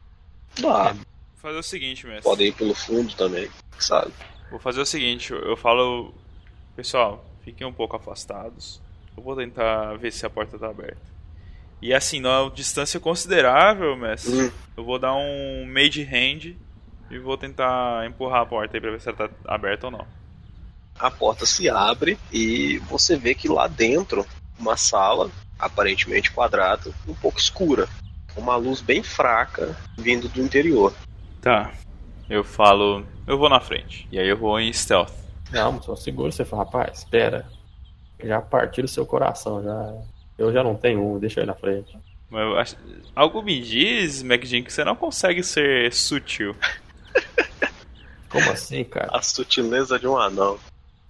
[0.60, 0.94] Dá.
[0.94, 1.06] Vou
[1.42, 2.24] fazer o seguinte, mestre.
[2.24, 3.50] Podem ir pelo fundo também,
[3.80, 4.12] sabe?
[4.50, 6.14] Vou fazer o seguinte, eu eu falo.
[6.76, 8.80] Pessoal, fiquem um pouco afastados.
[9.16, 11.02] Eu vou tentar ver se a porta tá aberta.
[11.82, 14.52] E assim, numa distância considerável, mestre, Hum.
[14.78, 16.56] eu vou dar um made hand
[17.10, 20.08] e vou tentar empurrar a porta aí pra ver se ela tá aberta ou não.
[21.00, 24.26] a porta se abre e você vê que lá dentro,
[24.60, 25.30] uma sala,
[25.60, 27.88] aparentemente quadrada, um pouco escura.
[28.36, 30.94] Uma luz bem fraca vindo do interior.
[31.42, 31.72] Tá.
[32.30, 33.06] Eu falo.
[33.26, 34.08] Eu vou na frente.
[34.12, 35.12] E aí eu vou em stealth.
[35.52, 37.48] Não, só segura você fala, rapaz, espera.
[38.24, 39.94] Já partiu o seu coração, já.
[40.38, 41.98] Eu já não tenho um, deixa eu ir na frente.
[42.30, 42.76] Mas eu acho-
[43.16, 46.56] Algo me diz, McJin, que você não consegue ser sutil.
[48.30, 49.10] Como assim, cara?
[49.12, 50.60] A sutileza de um anão.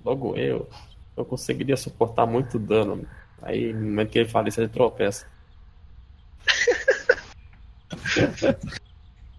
[0.03, 0.69] Logo eu.
[1.15, 3.07] Eu conseguiria suportar muito dano.
[3.41, 5.27] Aí, no momento que ele fala isso, ele tropeça.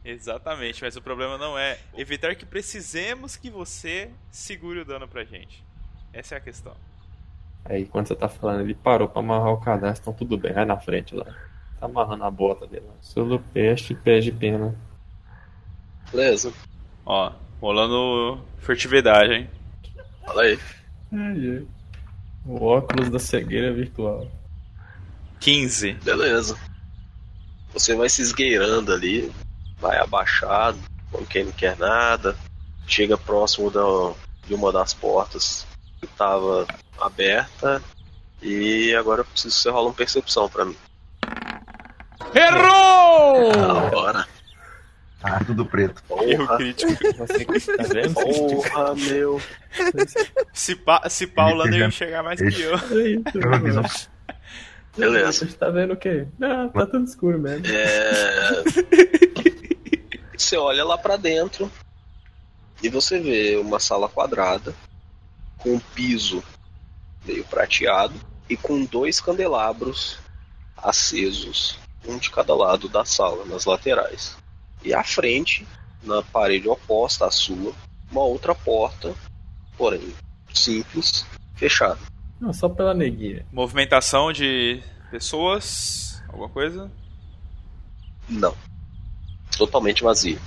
[0.04, 5.24] Exatamente, mas o problema não é evitar que precisemos que você segure o dano pra
[5.24, 5.62] gente.
[6.12, 6.74] Essa é a questão.
[7.64, 10.64] Aí, quando você tá falando, ele parou pra amarrar o cadastro, então tudo bem, vai
[10.64, 11.26] na frente lá.
[11.78, 12.94] Tá amarrando a bota dele lá.
[13.02, 14.74] Solo peste, pés de pena.
[16.12, 16.52] Beleza.
[17.04, 19.50] Ó, rolando furtividade, hein?
[20.24, 20.58] Fala aí.
[21.12, 21.66] Ai, ai.
[22.46, 24.26] O óculos da cegueira virtual.
[25.40, 25.92] 15.
[25.94, 26.58] Beleza.
[27.72, 29.30] Você vai se esgueirando ali,
[29.78, 30.78] vai abaixado,
[31.10, 32.36] como quem não quer nada.
[32.86, 33.82] Chega próximo da,
[34.46, 35.66] de uma das portas
[36.00, 36.66] que estava
[36.98, 37.82] aberta.
[38.40, 40.76] E agora eu preciso que você rola uma percepção pra mim.
[42.34, 43.52] Errou!
[43.52, 44.26] Da hora.
[45.22, 46.02] Ah, tudo preto.
[46.22, 46.92] Erro Porra, crítico.
[47.16, 48.14] Você tá vendo?
[48.14, 49.40] porra, meu.
[50.52, 52.78] Se pá, se pá o Ele- Lander ele ia enxergar mais que eu.
[52.78, 53.82] Fiz um
[54.96, 55.46] Beleza.
[55.46, 56.26] Você tá vendo o quê?
[56.40, 57.66] Ah, tá tudo escuro mesmo.
[57.66, 58.62] É...
[60.36, 61.70] Você olha lá pra dentro
[62.82, 64.72] e você vê uma sala quadrada
[65.58, 66.42] com um piso
[67.24, 68.14] meio prateado
[68.48, 70.18] e com dois candelabros
[70.76, 74.36] acesos, um de cada lado da sala, nas laterais.
[74.84, 75.66] E à frente,
[76.02, 77.72] na parede oposta à sua,
[78.10, 79.14] uma outra porta,
[79.76, 80.14] porém
[80.52, 81.98] simples, fechada.
[82.40, 83.44] Não, só pela neguinha.
[83.52, 86.90] Movimentação de pessoas, alguma coisa?
[88.28, 88.54] Não.
[89.56, 90.38] Totalmente vazia.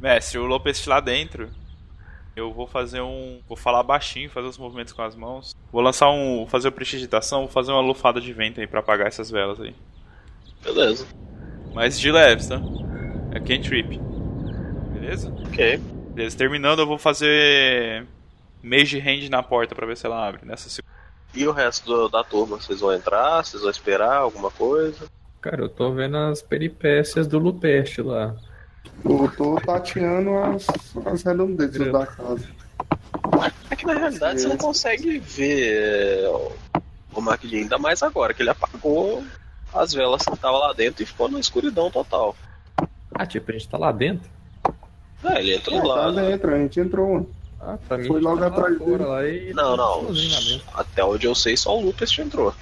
[0.00, 1.50] Mestre, o Lopes lá dentro.
[2.36, 3.40] Eu vou fazer um.
[3.48, 5.54] Vou falar baixinho, fazer os movimentos com as mãos.
[5.72, 6.46] Vou lançar um.
[6.46, 9.74] fazer uma prestidigitação, vou fazer uma lufada de vento aí pra apagar essas velas aí.
[10.62, 11.06] Beleza.
[11.74, 12.60] Mas de leves, tá?
[13.32, 13.98] É cantrip.
[14.92, 15.32] Beleza?
[15.46, 15.78] Ok.
[16.14, 18.06] Beleza, terminando eu vou fazer.
[18.62, 20.44] Mage hand na porta pra ver se ela abre.
[20.44, 20.92] Nessa segunda.
[21.34, 22.56] E o resto do- da turma?
[22.60, 23.44] Vocês vão entrar?
[23.44, 25.06] Vocês vão esperar alguma coisa?
[25.40, 28.34] Cara, eu tô vendo as peripécias do Lupeste lá.
[29.04, 30.66] Eu tô tateando as,
[31.06, 32.48] as redondezas da casa.
[33.70, 36.26] É que na realidade você não consegue ver
[37.14, 39.22] o Maquilhinho, ainda mais agora, que ele apagou
[39.72, 42.36] as velas que estavam lá dentro e ficou na escuridão total.
[43.20, 44.26] Ah, tipo, a gente tá lá dentro?
[45.22, 45.94] É, ele entrou É, lá.
[46.06, 46.30] tá né?
[46.30, 47.30] dentro, a gente entrou.
[47.60, 49.04] Ah, pra mim Foi a gente logo tá atrás lá dele.
[49.04, 50.04] lá e Não, não.
[50.14, 50.62] dentro.
[50.72, 52.54] Até onde eu sei, só o Lucas entrou.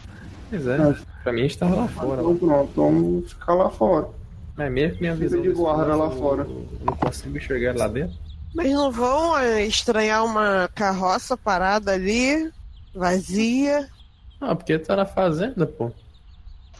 [0.50, 0.76] Pois é,
[1.22, 2.20] pra mim a gente tava lá fora.
[2.20, 4.08] Então pronto, vamos ficar lá fora.
[4.56, 5.40] Mas mesmo que minha visão.
[5.40, 6.42] de guarda lá eu- fora.
[6.42, 8.16] eu não consigo enxergar lá dentro.
[8.52, 12.50] Mas não vão é, estranhar uma carroça parada ali,
[12.92, 13.88] vazia.
[14.40, 15.92] Ah, porque tá na fazenda, pô.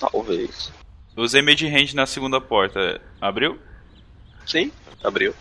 [0.01, 0.73] Talvez.
[1.17, 3.01] Usei mid hand na segunda porta.
[3.21, 3.59] Abriu?
[4.49, 4.73] Sim,
[5.05, 5.35] abriu.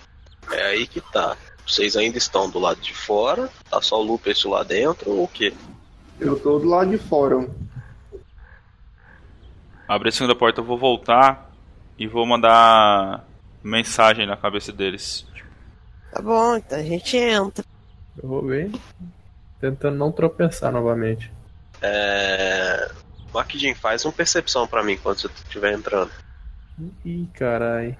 [0.52, 1.38] É aí que tá.
[1.66, 5.28] Vocês ainda estão do lado de fora, tá só o Lucas lá dentro ou o
[5.28, 5.54] quê?
[6.20, 7.48] Eu tô do lado de fora.
[9.88, 11.50] Abri a segunda porta, eu vou voltar
[11.98, 13.26] e vou mandar
[13.64, 15.26] mensagem na cabeça deles.
[16.12, 17.64] Tá bom, então a gente entra.
[18.22, 18.72] Eu vou bem.
[19.60, 21.32] Tentando não tropeçar novamente.
[21.82, 22.92] É.
[23.34, 26.12] Maquidin, faz uma percepção pra mim quando você estiver entrando.
[27.06, 27.98] Ih, carai.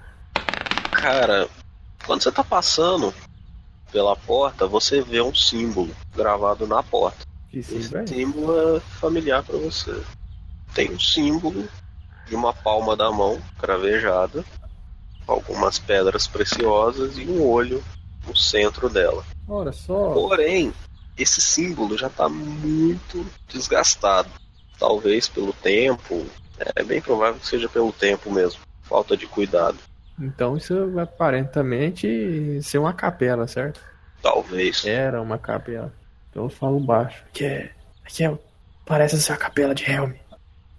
[1.00, 1.48] Cara,
[2.04, 3.14] quando você tá passando
[3.92, 7.26] pela porta, você vê um símbolo gravado na porta.
[7.50, 8.08] Que sim, Esse velho.
[8.08, 10.02] símbolo é familiar pra você.
[10.74, 11.68] Tem um símbolo
[12.26, 14.44] de uma palma da mão cravejada,
[15.26, 17.82] algumas pedras preciosas e um olho
[18.26, 19.24] no centro dela.
[19.48, 20.12] Olha só.
[20.12, 20.74] Porém,
[21.16, 24.28] esse símbolo já está muito desgastado.
[24.78, 26.26] Talvez pelo tempo,
[26.58, 28.60] é bem provável que seja pelo tempo mesmo.
[28.82, 29.78] Falta de cuidado.
[30.20, 33.80] Então isso vai aparentemente ser uma capela, certo?
[34.22, 34.84] Talvez.
[34.84, 35.92] Era uma capela.
[36.30, 37.24] Então eu falo baixo.
[37.32, 37.70] Que é.
[38.06, 38.38] Que é.
[38.84, 40.12] Parece ser a capela de Helm.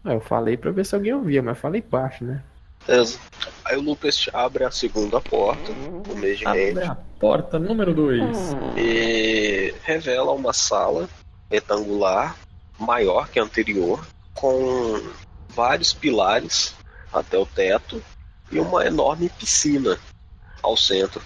[0.03, 2.41] Ah, eu falei pra ver se alguém ouvia, mas falei baixo, né?
[2.87, 3.19] Beleza.
[3.65, 7.93] Aí o Lucas abre a segunda porta, o mês de Abre rede, a porta número
[7.93, 8.55] 2.
[8.77, 11.07] e revela uma sala
[11.51, 12.35] retangular,
[12.79, 15.01] maior que a anterior, com
[15.49, 16.73] vários pilares
[17.11, 18.01] até o teto
[18.51, 19.97] e uma enorme piscina
[20.61, 21.21] ao centro,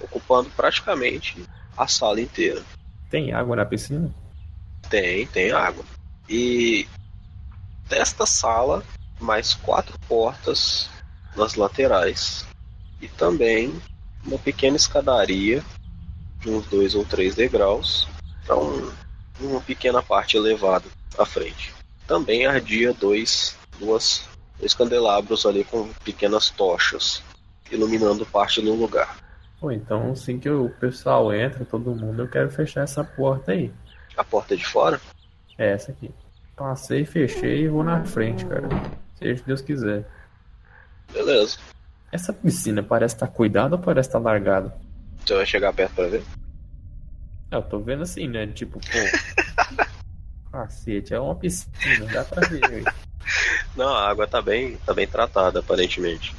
[0.00, 1.44] ocupando praticamente
[1.76, 2.62] a sala inteira.
[3.10, 4.12] Tem água na piscina?
[4.88, 5.84] Tem, tem água.
[6.28, 6.86] E
[7.88, 8.82] desta sala,
[9.20, 10.88] mais quatro portas
[11.36, 12.46] nas laterais.
[13.00, 13.80] E também
[14.24, 15.62] uma pequena escadaria
[16.40, 18.08] de uns dois ou três degraus
[18.46, 18.92] para um,
[19.40, 20.86] uma pequena parte elevada
[21.18, 21.72] à frente.
[22.06, 24.24] Também ardia dois, duas,
[24.62, 27.20] dois candelabros ali com pequenas tochas
[27.68, 29.16] iluminando parte do lugar.
[29.60, 33.72] Pô, então assim que o pessoal entra, todo mundo, eu quero fechar essa porta aí.
[34.16, 35.00] A porta de fora
[35.58, 36.14] É essa aqui.
[36.54, 38.68] Passei, fechei e vou na frente, cara.
[39.18, 40.06] Seja Deus quiser.
[41.12, 41.58] Beleza.
[42.12, 44.76] Essa piscina parece estar cuidada ou parece estar largada?
[45.24, 46.22] Você vai chegar perto para ver?
[47.50, 48.46] É, Eu tô vendo assim, né?
[48.46, 49.82] Tipo, pô.
[50.52, 52.84] Cacete, é uma piscina, dá pra ver.
[53.76, 56.34] Não, a água tá bem, tá bem tratada, aparentemente.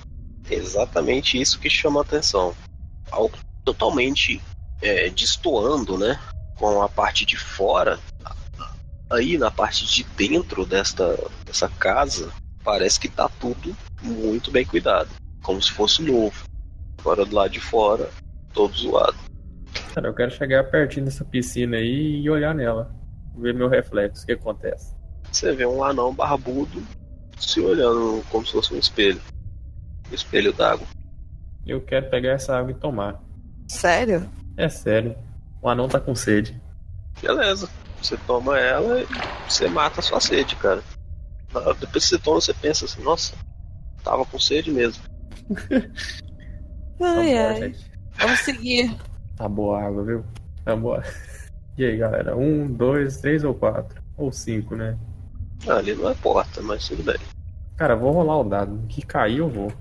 [0.49, 2.53] É exatamente isso que chama a atenção.
[3.11, 4.41] Algo totalmente
[4.81, 6.19] é, destoando, né?
[6.55, 7.99] Com a parte de fora.
[9.09, 12.31] Aí na parte de dentro desta, dessa casa,
[12.63, 15.09] parece que tá tudo muito bem cuidado.
[15.41, 16.45] Como se fosse novo.
[16.99, 18.09] Agora do lado de fora,
[18.53, 19.17] todo zoado.
[19.93, 22.93] Cara, eu quero chegar pertinho dessa piscina aí e olhar nela.
[23.35, 24.95] Ver meu reflexo, o que acontece.
[25.31, 26.81] Você vê um anão barbudo
[27.37, 29.21] se olhando como se fosse um espelho.
[30.11, 30.87] Um espelho d'água.
[31.65, 33.21] Eu quero pegar essa água e tomar.
[33.67, 34.29] Sério?
[34.57, 35.15] É sério.
[35.61, 36.59] O anão tá com sede.
[37.21, 37.69] Beleza.
[38.01, 39.07] Você toma ela e
[39.47, 40.83] você mata a sua sede, cara.
[41.79, 43.33] Depois que você toma, você pensa assim, nossa,
[44.03, 45.03] tava com sede mesmo.
[46.99, 47.75] Tá Ai, boa, ai.
[48.17, 48.95] Vamos seguir.
[49.35, 50.25] Tá boa a água, viu?
[50.63, 51.03] Tá boa.
[51.75, 52.37] E aí, galera?
[52.37, 53.99] Um, dois, três ou quatro?
[54.15, 54.95] Ou cinco, né?
[55.67, 57.17] Ah, ali não é porta, mas tudo bem.
[57.77, 58.79] Cara, vou rolar o dado.
[58.89, 59.71] Que cair, eu vou.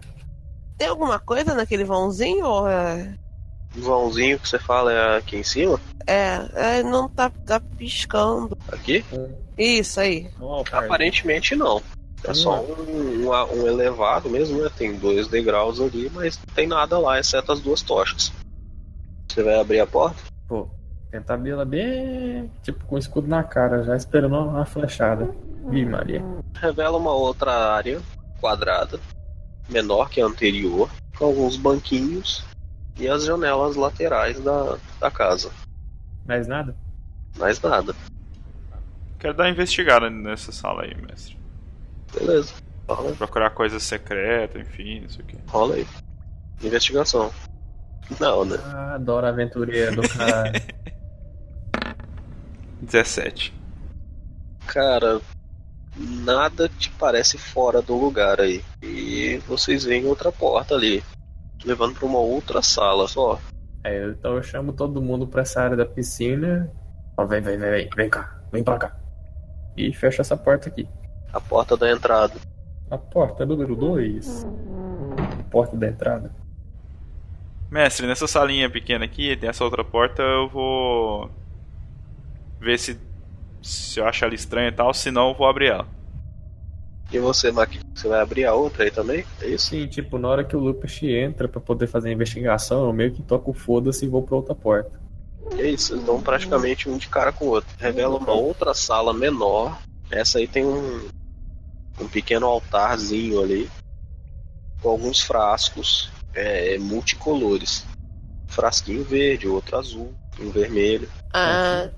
[0.78, 2.44] Tem alguma coisa naquele vãozinho?
[2.46, 3.14] Ou é...
[3.76, 5.78] O vãozinho que você fala é aqui em cima?
[6.06, 8.56] É, é, não tá, tá piscando.
[8.70, 9.04] Aqui?
[9.56, 10.28] Isso aí.
[10.40, 11.80] Oh, Aparentemente não.
[12.24, 13.30] É só um, um-
[13.62, 14.70] um elevado mesmo, né?
[14.76, 18.32] Tem dois degraus ali, mas não tem nada lá, exceto as duas tochas.
[19.28, 20.16] Você vai abrir a porta?
[20.46, 20.68] Pô,
[21.10, 22.50] tentar abrir ela bem.
[22.62, 25.28] Tipo, com o escudo na cara, já esperando uma flechada.
[25.70, 26.22] Ih, Maria.
[26.54, 28.00] revela uma outra área
[28.40, 28.98] quadrada,
[29.68, 32.44] menor que a anterior, com alguns banquinhos
[32.98, 35.50] e as janelas laterais da, da casa.
[36.26, 36.74] Mais nada?
[37.38, 37.94] Mais nada.
[39.18, 41.38] Quero dar uma investigada nessa sala aí, mestre.
[42.12, 42.54] Beleza.
[42.88, 43.12] Rola.
[43.12, 45.38] Procurar coisas secretas, enfim, isso aqui.
[45.46, 45.86] Rola aí.
[46.62, 47.32] Investigação.
[48.20, 48.58] Não, né?
[48.64, 50.52] Ah, adoro aventureiro do cara.
[52.82, 53.54] 17.
[54.66, 55.20] Cara,
[55.96, 58.62] nada te parece fora do lugar aí.
[58.82, 61.02] E vocês veem outra porta ali,
[61.64, 63.38] levando pra uma outra sala só.
[63.84, 66.70] É, então eu chamo todo mundo pra essa área da piscina.
[67.16, 68.96] Ó, vem, vem, vem, vem, vem cá, vem pra cá.
[69.76, 70.88] E fecha essa porta aqui.
[71.32, 72.34] A porta da entrada.
[72.90, 74.46] A porta número 2.
[75.50, 76.30] Porta da entrada.
[77.70, 81.30] Mestre, nessa salinha pequena aqui, tem essa outra porta, eu vou
[82.60, 83.00] ver se
[83.62, 85.86] se eu achar ela estranha e tal, senão eu vou abrir ela.
[87.12, 89.24] E você, Maqui, você vai abrir a outra aí também?
[89.40, 89.66] É isso?
[89.66, 93.12] Sim, tipo, na hora que o Lupus entra pra poder fazer a investigação, eu meio
[93.12, 94.90] que toco o foda-se e vou pra outra porta.
[95.58, 97.70] É isso, dão praticamente um de cara com o outro.
[97.78, 99.78] Revela uma outra sala menor.
[100.10, 101.08] Essa aí tem um,
[102.00, 103.70] um pequeno altarzinho ali,
[104.80, 107.86] com alguns frascos é, multicolores.
[108.46, 111.08] Frasquinho verde, outro azul, um vermelho.
[111.32, 111.90] Ah,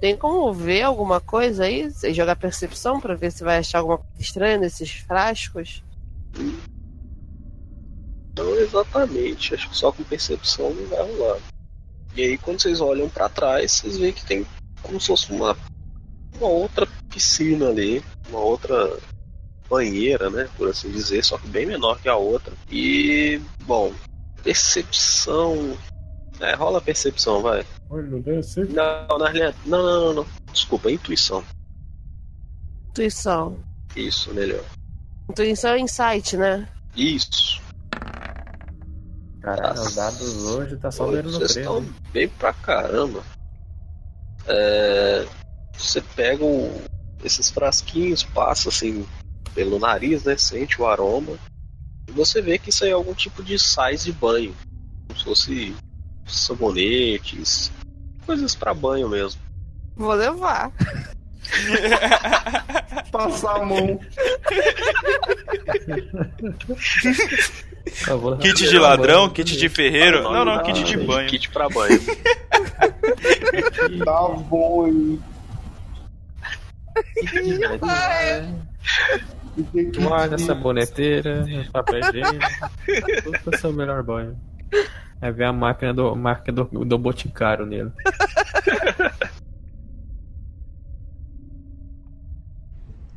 [0.00, 1.90] tem como ver alguma coisa aí?
[1.90, 5.82] Você jogar percepção pra ver se vai achar alguma coisa estranha nesses frascos?
[8.36, 11.38] Não exatamente, acho que só com percepção não vai rolar.
[12.14, 14.46] E aí quando vocês olham pra trás, vocês veem que tem
[14.82, 15.56] como se fosse uma,
[16.38, 18.98] uma outra piscina ali, uma outra
[19.68, 22.52] banheira, né, por assim dizer, só que bem menor que a outra.
[22.70, 23.92] E, bom,
[24.42, 25.76] percepção.
[26.40, 27.64] É, rola percepção, vai.
[28.42, 28.68] Ser.
[28.70, 29.56] Não, na realidade.
[29.66, 30.26] Não, não, não, não.
[30.52, 31.44] Desculpa, intuição.
[32.90, 33.58] Intuição.
[33.94, 34.64] Isso, melhor.
[35.30, 36.68] Intuição é insight, né?
[36.96, 37.60] Isso.
[39.40, 43.22] Caralho, os dados hoje tá só Oi, vendo no Vocês estão bem pra caramba.
[44.48, 45.26] É,
[45.76, 46.80] você pega o-
[47.22, 49.06] esses frasquinhos, passa assim
[49.54, 50.36] pelo nariz, né?
[50.36, 51.38] Sente o aroma.
[52.08, 54.54] E você vê que isso aí é algum tipo de sais de banho.
[55.06, 55.76] Como se fosse
[56.26, 57.70] sabonetes,
[58.26, 59.40] coisas pra banho mesmo.
[59.96, 60.70] Vou levar.
[63.12, 63.98] Passar a mão.
[68.20, 70.22] Vou- Kit de ladrão, kit de ferreiro.
[70.24, 71.28] Não, não, Ah, kit de banho.
[71.28, 72.00] Kit pra banho.
[74.04, 75.20] Tá bom aí.
[79.92, 82.46] Toalha, saboneteira, papel higiênico.
[83.24, 84.36] Tudo pra ser o melhor banho.
[85.20, 87.90] É ver a máquina do, marca do, do Boticário nele.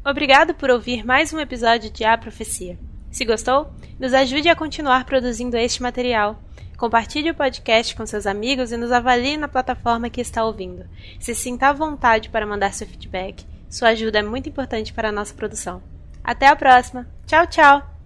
[0.05, 2.77] Obrigado por ouvir mais um episódio de A Profecia.
[3.11, 6.41] Se gostou, nos ajude a continuar produzindo este material.
[6.77, 10.85] Compartilhe o podcast com seus amigos e nos avalie na plataforma que está ouvindo.
[11.19, 13.45] Se sinta à vontade para mandar seu feedback.
[13.69, 15.81] Sua ajuda é muito importante para a nossa produção.
[16.23, 17.05] Até a próxima.
[17.27, 17.98] Tchau, tchau!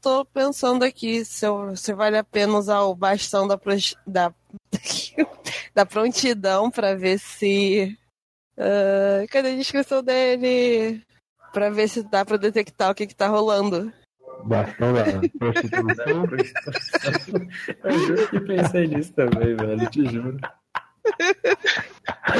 [0.00, 4.32] Tô pensando aqui se, eu- se vale a pena usar o bastão da, pros- da,
[5.74, 7.96] da prontidão pra ver se.
[8.58, 11.02] ah, cadê a descrição dele?
[11.52, 13.92] Pra ver se dá pra detectar o que, que tá rolando.
[14.44, 15.04] Bastão da
[15.38, 16.24] prostituição.
[17.84, 19.90] Eu juro que pensei nisso também, velho.
[19.90, 20.36] Te juro.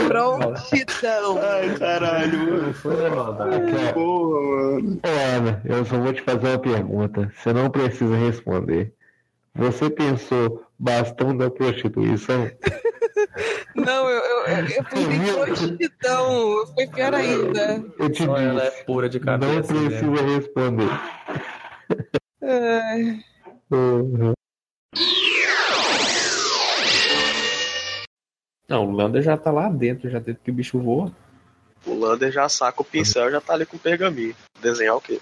[0.08, 1.38] Prontidão.
[1.42, 2.62] Ai, caralho, mano.
[2.62, 3.92] Não foi na maldade.
[3.94, 5.00] Porra, mano.
[5.02, 7.32] Ana, eu só vou te fazer uma pergunta.
[7.36, 8.92] Você não precisa responder.
[9.54, 12.50] Você pensou bastão da prostituição?
[13.74, 16.66] Não, eu, eu, eu, pensei prontidão.
[16.74, 17.84] Foi pior ainda.
[17.98, 18.84] Eu te Só ela é disse.
[18.84, 19.72] pura de Não cabeça.
[19.74, 19.88] né?
[19.88, 20.88] precisa responder.
[22.42, 23.20] Ai.
[23.70, 24.32] Uhum.
[28.68, 31.10] Não, o Lander já tá lá dentro, já desde que o bicho voa.
[31.86, 34.36] O Lander já saca o pincel e já tá ali com o pergaminho.
[34.60, 35.20] Desenhar o quê?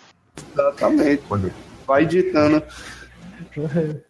[0.52, 1.22] Exatamente.
[1.28, 1.52] Quando
[1.86, 2.60] Vai ditando.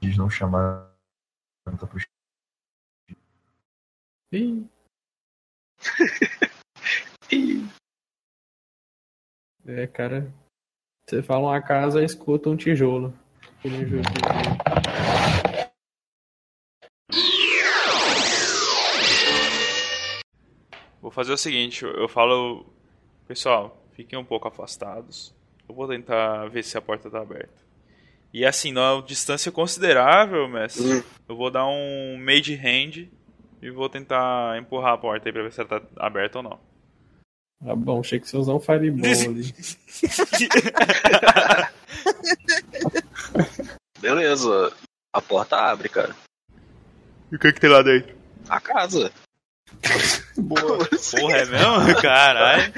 [0.00, 0.90] diz não chamar
[1.66, 2.18] tanta prostituição.
[7.30, 7.68] Ih.
[9.66, 10.32] É, cara.
[11.06, 13.12] Você fala uma casa, escuta um tijolo.
[13.64, 14.02] Um tijolo.
[21.08, 22.66] Vou fazer o seguinte, eu falo,
[23.26, 25.34] pessoal, fiquem um pouco afastados.
[25.66, 27.64] Eu vou tentar ver se a porta tá aberta.
[28.30, 31.02] E assim, numa distância considerável, mestre, Hum.
[31.26, 33.08] eu vou dar um made hand
[33.62, 36.60] e vou tentar empurrar a porta aí pra ver se ela tá aberta ou não.
[37.64, 39.54] Tá bom, achei que você usar um fireball ali.
[44.02, 44.76] mesa,
[45.10, 46.14] a porta abre, cara.
[47.32, 48.14] E o que que tem lá dentro?
[48.46, 49.10] A casa.
[50.36, 50.78] Boa.
[50.78, 51.94] Porra, é mesmo?
[52.02, 52.72] Caralho.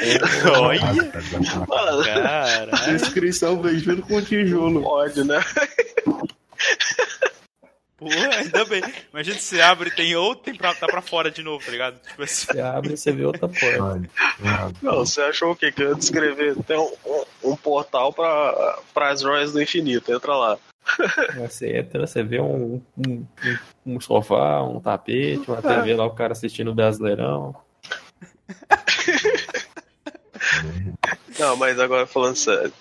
[1.68, 2.04] Olha.
[2.04, 2.70] Caralho.
[2.86, 4.82] Descrição vem junto com o tijolo.
[4.82, 5.42] pode, né?
[7.96, 8.82] Porra, ainda bem.
[9.12, 11.70] Imagina se você abre e tem outro, tem pra, tá pra fora de novo, tá
[11.70, 11.98] ligado?
[12.00, 12.46] Tipo assim.
[12.46, 14.10] Você abre e você vê outra porta.
[14.80, 15.70] Não, você achou o quê?
[15.70, 16.56] Que eu ia descrever?
[16.64, 20.12] Tem um, um, um portal pra, pra as joias do infinito.
[20.12, 20.58] Entra lá.
[21.36, 23.26] Você entra, você vê um, um,
[23.86, 27.54] um- sofá, um tapete, uma TV lá, o cara assistindo o Brasileirão.
[31.38, 32.72] Não, mas agora falando sério.